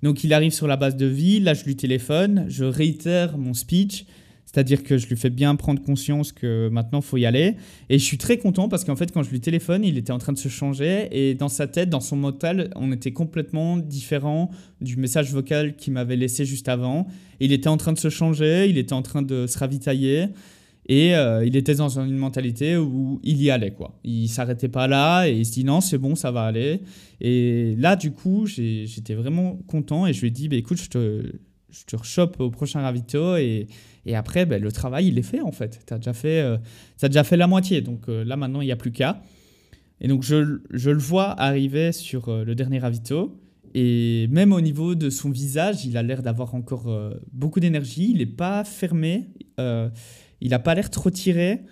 Donc 0.02 0.24
il 0.24 0.32
arrive 0.32 0.52
sur 0.52 0.66
la 0.66 0.76
base 0.76 0.96
de 0.96 1.06
vie, 1.06 1.40
là 1.40 1.54
je 1.54 1.64
lui 1.64 1.76
téléphone, 1.76 2.46
je 2.48 2.64
réitère 2.64 3.36
mon 3.36 3.52
speech, 3.52 4.04
c'est-à-dire 4.44 4.82
que 4.82 4.96
je 4.96 5.06
lui 5.08 5.16
fais 5.16 5.28
bien 5.28 5.56
prendre 5.56 5.82
conscience 5.82 6.32
que 6.32 6.68
maintenant 6.68 7.00
faut 7.00 7.16
y 7.16 7.26
aller. 7.26 7.56
Et 7.90 7.98
je 7.98 8.04
suis 8.04 8.16
très 8.16 8.38
content 8.38 8.68
parce 8.68 8.84
qu'en 8.84 8.96
fait 8.96 9.12
quand 9.12 9.22
je 9.22 9.30
lui 9.30 9.40
téléphone, 9.40 9.84
il 9.84 9.98
était 9.98 10.12
en 10.12 10.18
train 10.18 10.32
de 10.32 10.38
se 10.38 10.48
changer 10.48 11.08
et 11.10 11.34
dans 11.34 11.48
sa 11.48 11.66
tête, 11.66 11.90
dans 11.90 12.00
son 12.00 12.16
mental, 12.16 12.70
on 12.76 12.92
était 12.92 13.12
complètement 13.12 13.76
différent 13.76 14.50
du 14.80 14.96
message 14.96 15.32
vocal 15.32 15.74
qu'il 15.74 15.92
m'avait 15.92 16.16
laissé 16.16 16.44
juste 16.44 16.68
avant. 16.68 17.08
Il 17.40 17.52
était 17.52 17.68
en 17.68 17.76
train 17.76 17.92
de 17.92 17.98
se 17.98 18.08
changer, 18.08 18.68
il 18.68 18.78
était 18.78 18.94
en 18.94 19.02
train 19.02 19.22
de 19.22 19.46
se 19.46 19.58
ravitailler. 19.58 20.28
Et 20.88 21.14
euh, 21.14 21.44
il 21.44 21.54
était 21.54 21.74
dans 21.74 22.00
une 22.00 22.16
mentalité 22.16 22.78
où 22.78 23.20
il 23.22 23.42
y 23.42 23.50
allait, 23.50 23.72
quoi. 23.72 23.98
Il 24.04 24.28
s'arrêtait 24.28 24.70
pas 24.70 24.88
là 24.88 25.28
et 25.28 25.36
il 25.36 25.44
se 25.44 25.52
dit 25.52 25.64
non, 25.64 25.82
c'est 25.82 25.98
bon, 25.98 26.14
ça 26.14 26.30
va 26.30 26.44
aller. 26.44 26.80
Et 27.20 27.74
là, 27.76 27.94
du 27.94 28.12
coup, 28.12 28.46
j'étais 28.46 29.14
vraiment 29.14 29.56
content 29.66 30.06
et 30.06 30.14
je 30.14 30.22
lui 30.22 30.28
ai 30.28 30.30
dit, 30.30 30.48
bah, 30.48 30.56
écoute, 30.56 30.78
je 30.78 30.88
te, 30.88 31.32
je 31.70 31.84
te 31.84 31.94
rechoppe 31.94 32.40
au 32.40 32.50
prochain 32.50 32.80
ravito 32.80 33.36
et, 33.36 33.66
et 34.06 34.16
après, 34.16 34.46
bah, 34.46 34.58
le 34.58 34.72
travail, 34.72 35.08
il 35.08 35.18
est 35.18 35.22
fait 35.22 35.42
en 35.42 35.52
fait. 35.52 35.80
Tu 35.86 35.92
as, 35.92 35.98
déjà 35.98 36.14
fait, 36.14 36.40
euh, 36.40 36.56
déjà 37.02 37.22
fait 37.22 37.36
la 37.36 37.46
moitié. 37.46 37.82
Donc 37.82 38.08
euh, 38.08 38.24
là, 38.24 38.36
maintenant, 38.36 38.62
il 38.62 38.66
n'y 38.66 38.72
a 38.72 38.76
plus 38.76 38.92
qu'à. 38.92 39.20
Et 40.00 40.08
donc, 40.08 40.22
je, 40.22 40.60
je, 40.70 40.90
le 40.90 40.98
vois 40.98 41.38
arriver 41.38 41.92
sur 41.92 42.34
le 42.34 42.54
dernier 42.54 42.78
ravito. 42.78 43.38
Et 43.74 44.26
même 44.30 44.54
au 44.54 44.60
niveau 44.62 44.94
de 44.94 45.10
son 45.10 45.28
visage, 45.28 45.84
il 45.84 45.98
a 45.98 46.02
l'air 46.02 46.22
d'avoir 46.22 46.54
encore 46.54 46.88
beaucoup 47.32 47.60
d'énergie. 47.60 48.12
Il 48.12 48.18
n'est 48.18 48.26
pas 48.26 48.64
fermé. 48.64 49.28
Il 50.40 50.50
n'a 50.50 50.58
pas 50.58 50.74
l'air 50.74 50.90
trop 50.90 51.10
tiré. 51.10 51.62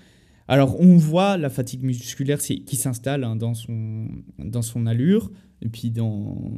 Alors, 0.49 0.81
on 0.81 0.97
voit 0.97 1.37
la 1.37 1.51
fatigue 1.51 1.83
musculaire 1.83 2.39
qui 2.39 2.77
s'installe 2.77 3.25
hein, 3.25 3.37
dans, 3.37 3.55
son, 3.55 4.09
dans 4.39 4.63
son 4.63 4.87
allure, 4.87 5.31
et 5.63 5.69
puis 5.69 5.91
dans, 5.91 6.53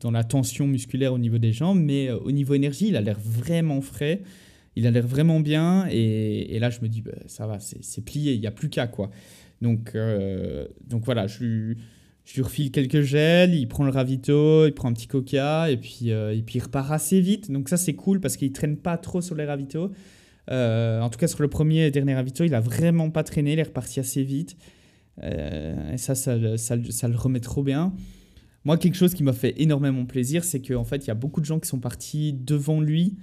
dans 0.00 0.10
la 0.10 0.24
tension 0.24 0.66
musculaire 0.66 1.12
au 1.12 1.18
niveau 1.18 1.38
des 1.38 1.52
jambes, 1.52 1.80
mais 1.80 2.08
euh, 2.08 2.18
au 2.18 2.32
niveau 2.32 2.54
énergie, 2.54 2.88
il 2.88 2.96
a 2.96 3.00
l'air 3.00 3.18
vraiment 3.18 3.80
frais, 3.80 4.22
il 4.76 4.86
a 4.86 4.90
l'air 4.90 5.06
vraiment 5.06 5.40
bien, 5.40 5.86
et, 5.90 6.58
là, 6.58 6.68
je 6.68 6.80
me 6.80 6.88
dis, 6.88 7.00
bah, 7.00 7.12
ça 7.26 7.46
va, 7.46 7.58
c'est 7.60 8.04
plié, 8.04 8.34
il 8.34 8.40
n'y 8.40 8.46
a 8.46 8.50
plus 8.50 8.68
qu'à, 8.68 8.86
quoi. 8.86 9.10
Donc, 9.62 9.92
euh, 9.94 10.66
donc 10.86 11.04
voilà, 11.04 11.26
je 11.26 11.44
lui, 11.44 11.76
je 12.24 12.34
lui 12.34 12.42
refile 12.42 12.70
quelques 12.70 13.02
gels, 13.02 13.54
il 13.54 13.68
prend 13.68 13.84
le 13.84 13.90
ravito, 13.90 14.66
il 14.66 14.72
prend 14.72 14.88
un 14.88 14.92
petit 14.92 15.06
coca, 15.06 15.70
et 15.70 15.76
puis, 15.76 16.10
euh, 16.10 16.36
et 16.36 16.42
puis 16.42 16.58
il 16.58 16.62
repart 16.62 16.90
assez 16.90 17.20
vite, 17.20 17.50
donc 17.50 17.68
ça, 17.68 17.76
c'est 17.76 17.94
cool, 17.94 18.20
parce 18.20 18.36
qu'il 18.36 18.48
ne 18.48 18.54
traîne 18.54 18.76
pas 18.76 18.98
trop 18.98 19.22
sur 19.22 19.34
les 19.34 19.44
ravitos. 19.44 19.92
Euh, 20.50 21.00
en 21.00 21.10
tout 21.10 21.18
cas, 21.18 21.26
sur 21.26 21.42
le 21.42 21.48
premier 21.48 21.86
et 21.86 21.90
dernier 21.90 22.14
ravito, 22.14 22.44
il 22.44 22.54
a 22.54 22.60
vraiment 22.60 23.10
pas 23.10 23.22
traîné, 23.22 23.54
il 23.54 23.58
est 23.58 23.64
reparti 23.64 24.00
assez 24.00 24.22
vite. 24.22 24.56
Euh, 25.22 25.92
et 25.92 25.98
ça 25.98 26.14
ça, 26.14 26.36
ça, 26.56 27.08
le 27.08 27.16
remet 27.16 27.40
trop 27.40 27.62
bien. 27.62 27.94
Moi, 28.64 28.78
quelque 28.78 28.96
chose 28.96 29.14
qui 29.14 29.22
m'a 29.22 29.32
fait 29.32 29.54
énormément 29.60 30.06
plaisir, 30.06 30.44
c'est 30.44 30.60
qu'en 30.60 30.84
fait, 30.84 31.04
il 31.04 31.08
y 31.08 31.10
a 31.10 31.14
beaucoup 31.14 31.40
de 31.40 31.46
gens 31.46 31.60
qui 31.60 31.68
sont 31.68 31.80
partis 31.80 32.32
devant 32.32 32.80
lui 32.80 33.16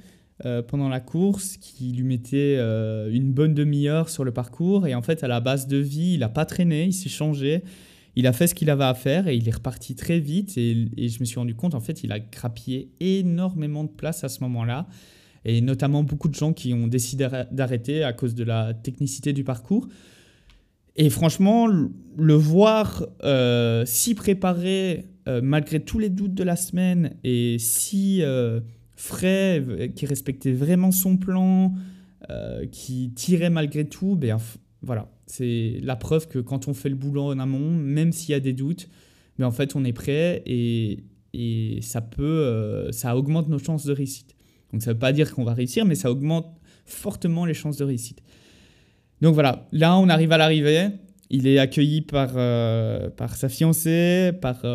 euh, 0.45 0.63
pendant 0.63 0.89
la 0.89 0.99
course 0.99 1.57
qui 1.57 1.91
lui 1.91 2.03
mettait 2.03 2.55
euh, 2.57 3.11
une 3.11 3.31
bonne 3.31 3.53
demi-heure 3.53 4.09
sur 4.09 4.23
le 4.23 4.31
parcours. 4.31 4.87
Et 4.87 4.95
en 4.95 5.01
fait, 5.01 5.23
à 5.23 5.27
la 5.27 5.39
base 5.39 5.67
de 5.67 5.77
vie, 5.77 6.13
il 6.13 6.19
n'a 6.19 6.29
pas 6.29 6.45
traîné, 6.45 6.85
il 6.85 6.93
s'est 6.93 7.09
changé. 7.09 7.63
Il 8.15 8.27
a 8.27 8.33
fait 8.33 8.47
ce 8.47 8.55
qu'il 8.55 8.69
avait 8.69 8.83
à 8.83 8.93
faire 8.93 9.27
et 9.27 9.35
il 9.35 9.47
est 9.47 9.55
reparti 9.55 9.95
très 9.95 10.19
vite. 10.19 10.57
Et, 10.57 10.87
et, 10.97 11.09
je 11.09 11.19
me 11.19 11.25
suis 11.25 11.37
rendu 11.37 11.55
compte, 11.55 11.75
en 11.75 11.79
fait, 11.79 12.03
il 12.03 12.11
a 12.11 12.19
grappillé 12.19 12.89
énormément 12.99 13.83
de 13.83 13.89
place 13.89 14.23
à 14.23 14.29
ce 14.29 14.39
moment-là. 14.41 14.87
Et 15.45 15.61
notamment 15.61 16.03
beaucoup 16.03 16.29
de 16.29 16.35
gens 16.35 16.53
qui 16.53 16.73
ont 16.73 16.87
décidé 16.87 17.27
d'arrêter 17.51 18.03
à 18.03 18.13
cause 18.13 18.35
de 18.35 18.43
la 18.43 18.73
technicité 18.73 19.33
du 19.33 19.43
parcours. 19.43 19.87
Et 20.95 21.09
franchement, 21.09 21.67
le 21.67 22.33
voir 22.33 23.05
euh, 23.23 23.83
si 23.85 24.13
préparé 24.15 25.07
malgré 25.41 25.79
tous 25.79 25.99
les 25.99 26.09
doutes 26.09 26.33
de 26.33 26.43
la 26.43 26.55
semaine 26.55 27.15
et 27.23 27.57
si 27.59 28.21
frais, 29.01 29.63
euh, 29.67 29.87
qui 29.87 30.05
respectait 30.05 30.53
vraiment 30.53 30.91
son 30.91 31.17
plan, 31.17 31.73
euh, 32.29 32.65
qui 32.67 33.11
tirait 33.15 33.49
malgré 33.49 33.85
tout, 33.85 34.15
ben, 34.15 34.37
voilà, 34.81 35.11
c'est 35.25 35.79
la 35.81 35.95
preuve 35.95 36.27
que 36.27 36.39
quand 36.39 36.67
on 36.67 36.73
fait 36.73 36.89
le 36.89 36.95
boulot 36.95 37.23
en 37.23 37.39
amont, 37.39 37.71
même 37.71 38.11
s'il 38.11 38.31
y 38.31 38.35
a 38.35 38.39
des 38.39 38.53
doutes, 38.53 38.87
mais 39.37 39.43
ben, 39.43 39.47
en 39.47 39.51
fait 39.51 39.75
on 39.75 39.83
est 39.83 39.93
prêt 39.93 40.43
et, 40.45 41.03
et 41.33 41.79
ça 41.81 42.01
peut, 42.01 42.23
euh, 42.23 42.91
ça 42.91 43.17
augmente 43.17 43.49
nos 43.49 43.59
chances 43.59 43.85
de 43.85 43.93
réussite. 43.93 44.30
Donc 44.71 44.81
ça 44.81 44.91
ne 44.91 44.93
veut 44.93 44.99
pas 44.99 45.13
dire 45.13 45.33
qu'on 45.33 45.43
va 45.43 45.53
réussir, 45.53 45.85
mais 45.85 45.95
ça 45.95 46.11
augmente 46.11 46.47
fortement 46.85 47.45
les 47.45 47.53
chances 47.53 47.77
de 47.77 47.83
réussite. 47.83 48.21
Donc 49.21 49.33
voilà, 49.33 49.67
là 49.71 49.97
on 49.97 50.09
arrive 50.09 50.31
à 50.31 50.37
l'arrivée. 50.37 50.89
Il 51.29 51.47
est 51.47 51.59
accueilli 51.59 52.01
par, 52.01 52.33
par 53.15 53.35
sa 53.37 53.47
fiancée, 53.47 54.31
par 54.41 54.65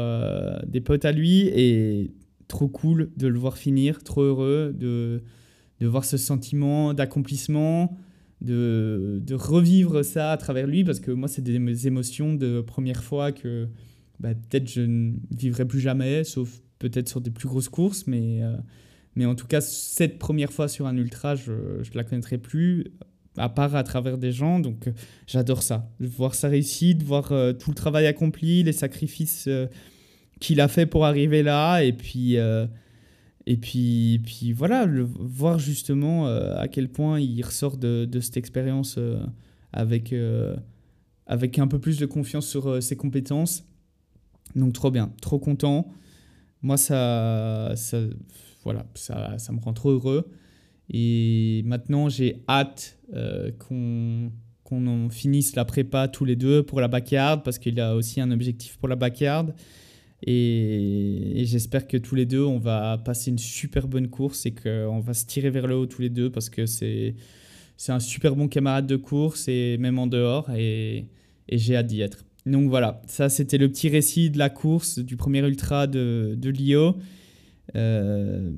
des 0.67 0.81
potes 0.81 1.05
à 1.05 1.13
lui, 1.13 1.49
et 1.49 2.13
trop 2.49 2.69
cool 2.69 3.11
de 3.17 3.27
le 3.27 3.39
voir 3.39 3.59
finir, 3.59 4.03
trop 4.03 4.23
heureux 4.23 4.75
de, 4.75 5.23
de 5.81 5.87
voir 5.87 6.05
ce 6.05 6.17
sentiment 6.17 6.95
d'accomplissement, 6.95 7.97
de, 8.41 9.21
de, 9.25 9.35
revivre 9.35 10.05
ça 10.05 10.33
à 10.33 10.37
travers 10.37 10.67
lui, 10.67 10.85
parce 10.85 11.01
que 11.01 11.11
moi, 11.11 11.29
c'est 11.29 11.43
des 11.43 11.87
émotions 11.87 12.35
de 12.35 12.61
première 12.61 13.03
fois 13.03 13.33
que 13.33 13.69
bah, 14.21 14.35
peut-être 14.35 14.71
je 14.71 14.83
ne 14.83 15.15
vivrai 15.37 15.65
plus 15.65 15.81
jamais, 15.81 16.25
sauf 16.25 16.61
peut-être 16.79 17.09
sur 17.09 17.21
des 17.21 17.31
plus 17.31 17.49
grosses 17.49 17.69
courses, 17.69 18.07
mais, 18.07 18.43
euh, 18.43 18.57
mais 19.17 19.27
en 19.27 19.35
tout 19.35 19.47
cas, 19.47 19.61
cette 19.61 20.19
première 20.19 20.53
fois 20.53 20.69
sur 20.69 20.87
un 20.87 20.97
ultra, 20.97 21.35
je 21.35 21.53
ne 21.53 21.95
la 21.95 22.05
connaîtrai 22.05 22.39
plus, 22.39 22.85
à 23.37 23.49
part 23.49 23.75
à 23.75 23.83
travers 23.83 24.19
des 24.19 24.33
gens, 24.33 24.61
donc 24.61 24.87
euh, 24.89 24.93
j'adore 25.27 25.63
ça, 25.63 25.91
voir 26.01 26.35
sa 26.35 26.49
réussite, 26.49 27.03
voir 27.03 27.33
euh, 27.33 27.53
tout 27.53 27.71
le 27.71 27.75
travail 27.75 28.07
accompli, 28.07 28.63
les 28.63 28.73
sacrifices 28.73 29.49
qu'il 30.41 30.61
a 30.61 30.69
fait 30.69 30.87
pour 30.87 31.05
arriver 31.05 31.43
là. 31.43 31.83
Et 31.83 31.93
puis 31.93 32.37
euh, 32.37 32.67
et 33.47 33.57
puis 33.57 34.21
puis 34.25 34.53
voilà 34.53 34.87
voir 35.19 35.59
justement 35.59 36.27
euh, 36.27 36.57
à 36.57 36.69
quel 36.69 36.89
point 36.89 37.21
il 37.21 37.43
ressort 37.43 37.77
de, 37.77 38.05
de 38.05 38.21
cette 38.21 38.37
expérience 38.37 38.97
euh, 38.99 39.19
avec 39.73 40.15
avec 41.27 41.59
un 41.59 41.67
peu 41.67 41.79
plus 41.79 41.99
de 41.99 42.07
confiance 42.07 42.47
sur 42.47 42.83
ses 42.83 42.97
compétences. 42.97 43.65
Donc 44.55 44.73
trop 44.73 44.91
bien. 44.91 45.13
Trop 45.21 45.39
content. 45.39 45.89
Moi 46.63 46.77
ça 46.77 47.75
voilà 48.67 48.87
ça, 48.95 49.39
ça 49.39 49.53
me 49.53 49.61
rend 49.61 49.73
trop 49.73 49.91
heureux 49.91 50.29
et 50.91 51.63
maintenant 51.65 52.09
j'ai 52.09 52.43
hâte 52.49 52.99
qu'on 53.59 54.31
qu'on 54.65 55.09
finisse 55.11 55.55
la 55.55 55.65
prépa 55.65 56.09
tous 56.09 56.25
les 56.25 56.37
deux 56.37 56.63
pour 56.63 56.81
la 56.81 56.89
backyard 56.89 57.43
parce 57.43 57.59
qu'il 57.59 57.77
y 57.77 57.81
a 57.81 57.95
aussi 57.95 58.21
un 58.21 58.31
objectif 58.31 58.77
pour 58.79 58.89
la 58.89 58.97
backyard 58.97 59.53
et, 60.23 61.43
j'espère 61.45 61.87
que 61.87 61.97
tous 61.97 62.15
les 62.15 62.27
deux, 62.27 62.43
on 62.43 62.59
va 62.59 62.99
passer 62.99 63.31
une 63.31 63.39
super 63.39 63.87
bonne 63.87 64.09
course 64.09 64.47
et 64.47 64.55
qu'on 64.55 65.01
va 65.01 65.15
se 65.15 65.27
tirer 65.27 65.51
vers 65.51 65.67
le 65.67 65.77
haut 65.77 65.87
tous 65.87 66.03
les 66.03 66.09
deux 66.09 66.31
parce 66.31 66.49
que 66.49 66.67
c'est 66.67 67.15
un 67.89 68.01
super 68.01 68.35
bon 68.35 68.49
camarade 68.49 68.87
de 68.87 68.97
course 68.97 69.49
et 69.49 69.77
même 69.79 69.99
en 69.99 70.07
dehors 70.07 70.51
et, 70.51 71.07
et 71.49 71.59
j'ai 71.59 71.77
hâte 71.77 71.87
d'y 71.87 72.01
être. 72.01 72.25
Donc 72.47 72.69
voilà, 72.69 73.03
ça 73.07 73.29
c'était 73.29 73.59
le 73.59 73.69
petit 73.69 73.89
récit 73.89 74.31
de 74.31 74.39
la 74.39 74.49
course 74.49 75.01
du 75.01 75.17
premier 75.17 75.41
ultra 75.41 75.87
de, 75.87 76.35
de 76.37 76.51
Lio. 76.51 76.97
Euh, 77.75 78.53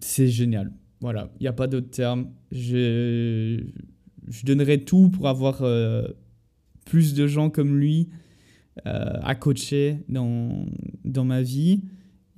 c'est 0.00 0.28
génial. 0.28 0.72
Voilà, 1.00 1.30
il 1.38 1.42
n'y 1.42 1.48
a 1.48 1.52
pas 1.52 1.66
d'autre 1.66 1.90
terme. 1.90 2.30
Je, 2.52 3.62
je 4.28 4.44
donnerai 4.44 4.84
tout 4.84 5.08
pour 5.08 5.28
avoir 5.28 5.62
euh, 5.62 6.08
plus 6.84 7.14
de 7.14 7.26
gens 7.26 7.50
comme 7.50 7.78
lui 7.78 8.08
euh, 8.86 9.12
à 9.22 9.34
coacher 9.34 9.98
dans, 10.08 10.66
dans 11.04 11.24
ma 11.24 11.42
vie 11.42 11.82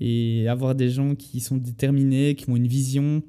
et 0.00 0.48
avoir 0.48 0.74
des 0.74 0.88
gens 0.88 1.14
qui 1.14 1.40
sont 1.40 1.56
déterminés, 1.56 2.34
qui 2.34 2.48
ont 2.48 2.56
une 2.56 2.66
vision, 2.66 3.22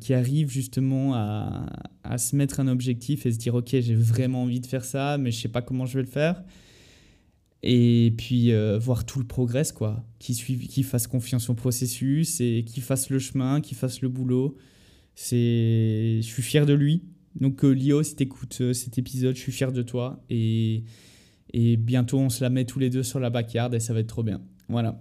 qui 0.00 0.14
arrivent 0.14 0.50
justement 0.50 1.14
à, 1.14 1.64
à, 2.02 2.18
se 2.18 2.34
mettre 2.34 2.58
un 2.58 2.66
objectif 2.66 3.24
et 3.24 3.30
se 3.30 3.38
dire 3.38 3.54
ok 3.54 3.68
j'ai 3.68 3.94
vraiment 3.94 4.42
envie 4.42 4.58
de 4.58 4.66
faire 4.66 4.84
ça 4.84 5.16
mais 5.16 5.30
je 5.30 5.40
sais 5.40 5.48
pas 5.48 5.62
comment 5.62 5.86
je 5.86 5.94
vais 5.94 6.02
le 6.02 6.10
faire 6.10 6.42
et 7.62 8.14
puis 8.16 8.52
euh, 8.52 8.78
voir 8.78 9.04
tout 9.04 9.18
le 9.18 9.26
progrès 9.26 9.64
quoi 9.74 10.04
qui 10.18 10.34
qui 10.34 10.82
fasse 10.82 11.06
confiance 11.06 11.50
au 11.50 11.54
processus 11.54 12.40
et 12.40 12.64
qui 12.66 12.80
fasse 12.80 13.10
le 13.10 13.18
chemin 13.18 13.60
qui 13.60 13.74
fasse 13.74 14.00
le 14.00 14.08
boulot 14.08 14.56
c'est 15.14 16.16
je 16.22 16.26
suis 16.26 16.42
fier 16.42 16.64
de 16.64 16.72
lui 16.72 17.04
donc 17.38 17.62
Lio 17.62 18.02
si 18.02 18.16
tu 18.16 18.22
écoutes 18.22 18.72
cet 18.72 18.96
épisode 18.96 19.36
je 19.36 19.40
suis 19.40 19.52
fier 19.52 19.72
de 19.72 19.82
toi 19.82 20.24
et 20.30 20.84
et 21.52 21.76
bientôt, 21.76 22.18
on 22.18 22.28
se 22.28 22.42
la 22.42 22.50
met 22.50 22.64
tous 22.64 22.78
les 22.78 22.90
deux 22.90 23.02
sur 23.02 23.20
la 23.20 23.30
backyard 23.30 23.74
et 23.74 23.80
ça 23.80 23.92
va 23.92 24.00
être 24.00 24.06
trop 24.06 24.22
bien. 24.22 24.40
Voilà. 24.68 25.00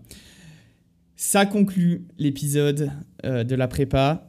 Ça 1.16 1.46
conclut 1.46 2.08
l'épisode 2.18 2.92
euh, 3.26 3.44
de 3.44 3.56
la 3.56 3.68
prépa. 3.68 4.29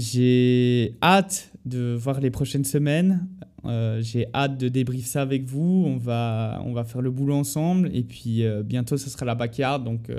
J'ai 0.00 0.96
hâte 1.02 1.52
de 1.64 1.94
voir 1.94 2.20
les 2.20 2.30
prochaines 2.30 2.64
semaines. 2.64 3.28
Euh, 3.66 4.00
j'ai 4.00 4.26
hâte 4.34 4.58
de 4.58 4.68
débrief 4.68 5.06
ça 5.06 5.22
avec 5.22 5.44
vous. 5.44 5.84
On 5.86 5.98
va, 5.98 6.62
on 6.64 6.72
va 6.72 6.84
faire 6.84 7.02
le 7.02 7.10
boulot 7.10 7.34
ensemble. 7.34 7.90
Et 7.94 8.02
puis 8.02 8.44
euh, 8.44 8.62
bientôt, 8.62 8.96
ce 8.96 9.10
sera 9.10 9.26
la 9.26 9.34
backyard. 9.34 9.84
Donc, 9.84 10.10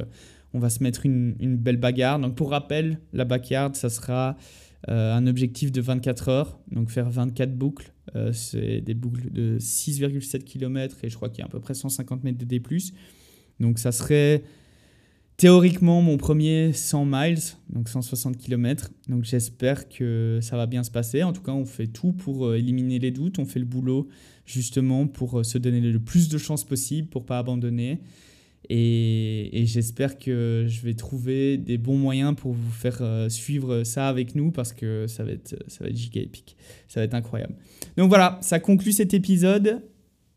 on 0.54 0.60
va 0.60 0.70
se 0.70 0.84
mettre 0.84 1.06
une, 1.06 1.36
une, 1.40 1.58
belle 1.58 1.78
bagarre. 1.78 2.20
Donc, 2.20 2.36
pour 2.36 2.52
rappel, 2.52 3.00
la 3.14 3.26
backyard, 3.26 3.76
ça 3.76 3.90
sera 3.90 4.38
un 4.88 5.28
objectif 5.28 5.72
de 5.72 5.80
24 5.80 6.30
heures. 6.30 6.60
Donc, 6.72 6.90
faire 6.90 7.10
24 7.10 7.56
boucles 7.56 7.92
euh, 8.16 8.34
c'est 8.34 8.82
des 8.82 8.94
boucles 8.94 9.32
de 9.32 9.58
6,7 9.60 10.44
km 10.44 10.98
et 11.04 11.10
je 11.10 11.16
crois 11.16 11.30
qu'il 11.30 11.40
y 11.40 11.42
a 11.44 11.46
à 11.46 11.50
peu 11.50 11.60
près 11.60 11.74
150 11.74 12.24
mètres 12.24 12.38
de 12.38 12.46
D+. 12.46 12.62
Donc 13.60 13.80
ça 13.80 13.92
serait 13.92 14.44
théoriquement 15.42 16.04
mon 16.04 16.18
premier 16.18 16.72
100 16.72 17.04
miles, 17.04 17.40
donc 17.68 17.90
160 17.90 18.38
km. 18.38 18.92
Donc 19.10 19.24
j'espère 19.24 19.90
que 19.90 20.38
ça 20.40 20.56
va 20.56 20.68
bien 20.68 20.84
se 20.84 20.92
passer. 20.92 21.24
En 21.24 21.34
tout 21.34 21.42
cas, 21.42 21.52
on 21.52 21.66
fait 21.66 21.88
tout 21.88 22.14
pour 22.14 22.46
euh, 22.46 22.58
éliminer 22.58 23.00
les 23.00 23.10
doutes. 23.10 23.40
On 23.40 23.46
fait 23.46 23.58
le 23.58 23.66
boulot 23.66 24.08
justement 24.46 25.08
pour 25.08 25.40
euh, 25.40 25.44
se 25.44 25.58
donner 25.58 25.82
le 25.82 26.00
plus 26.00 26.30
de 26.30 26.38
chances 26.38 26.64
possible 26.64 27.08
pour 27.08 27.26
pas 27.26 27.40
abandonner. 27.40 28.02
Et, 28.70 29.64
j'espère 29.66 30.20
que 30.20 30.66
je 30.68 30.82
vais 30.82 30.94
trouver 30.94 31.58
des 31.58 31.80
bons 31.80 31.98
moyens 31.98 32.36
pour 32.36 32.54
vous 32.54 32.72
faire 32.72 33.00
euh, 33.02 33.28
suivre 33.28 33.84
ça 33.84 34.10
avec 34.10 34.36
nous 34.36 34.52
parce 34.52 34.74
que 34.74 35.08
ça 35.08 35.24
va 35.24 35.32
être, 35.32 35.56
ça 35.66 35.84
va 35.84 35.90
être 35.90 35.98
giga 35.98 36.22
épique. 36.22 36.56
Ça 36.88 37.00
va 37.00 37.06
être 37.06 37.16
incroyable. 37.16 37.56
Donc 37.98 38.10
voilà, 38.10 38.38
ça 38.44 38.60
conclut 38.60 38.92
cet 38.92 39.16
épisode. 39.16 39.82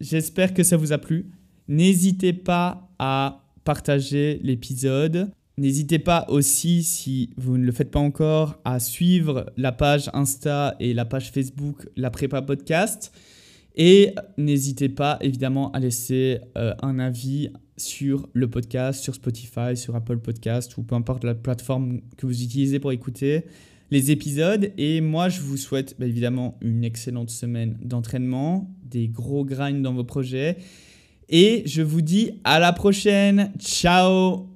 J'espère 0.01 0.55
que 0.55 0.62
ça 0.62 0.79
vous 0.79 0.93
a 0.93 0.99
plu. 0.99 1.27
N'hésitez 1.69 2.33
pas 2.33 2.90
à 2.99 3.43
partager 3.64 4.40
l'épisode. 4.42 5.31
N'hésitez 5.57 5.98
pas 5.98 6.27
aussi, 6.29 6.83
si 6.83 7.31
vous 7.37 7.59
ne 7.59 7.64
le 7.64 7.72
faites 7.72 7.90
pas 7.90 8.00
encore, 8.00 8.61
à 8.64 8.81
suivre 8.81 9.53
la 9.57 9.72
page 9.72 10.11
Insta 10.12 10.74
et 10.81 10.94
la 10.94 11.05
page 11.05 11.31
Facebook 11.31 11.88
La 11.96 12.11
Prépa 12.11 12.42
Podcast. 12.42 13.12
Et 13.77 14.14
n'hésitez 14.37 14.88
pas 14.88 15.18
évidemment 15.20 15.70
à 15.72 15.81
laisser 15.81 16.40
euh, 16.57 16.74
un 16.83 16.98
avis 16.98 17.50
sur 17.77 18.29
le 18.33 18.48
podcast, 18.48 19.03
sur 19.03 19.14
Spotify, 19.14 19.77
sur 19.77 19.96
Apple 19.96 20.18
Podcast 20.18 20.77
ou 20.77 20.83
peu 20.83 20.94
importe 20.94 21.24
la 21.24 21.35
plateforme 21.35 22.00
que 22.16 22.27
vous 22.27 22.42
utilisez 22.42 22.79
pour 22.79 22.92
écouter 22.92 23.44
les 23.90 24.11
épisodes. 24.11 24.72
Et 24.79 25.00
moi, 25.00 25.29
je 25.29 25.40
vous 25.40 25.57
souhaite 25.57 25.96
bah, 25.98 26.07
évidemment 26.07 26.59
une 26.61 26.85
excellente 26.85 27.31
semaine 27.31 27.77
d'entraînement, 27.83 28.74
des 28.85 29.09
gros 29.09 29.44
grinds 29.44 29.83
dans 29.83 29.95
vos 29.95 30.05
projets. 30.05 30.59
Et 31.29 31.62
je 31.66 31.83
vous 31.83 32.01
dis 32.01 32.41
à 32.45 32.59
la 32.59 32.72
prochaine. 32.72 33.53
Ciao 33.59 34.53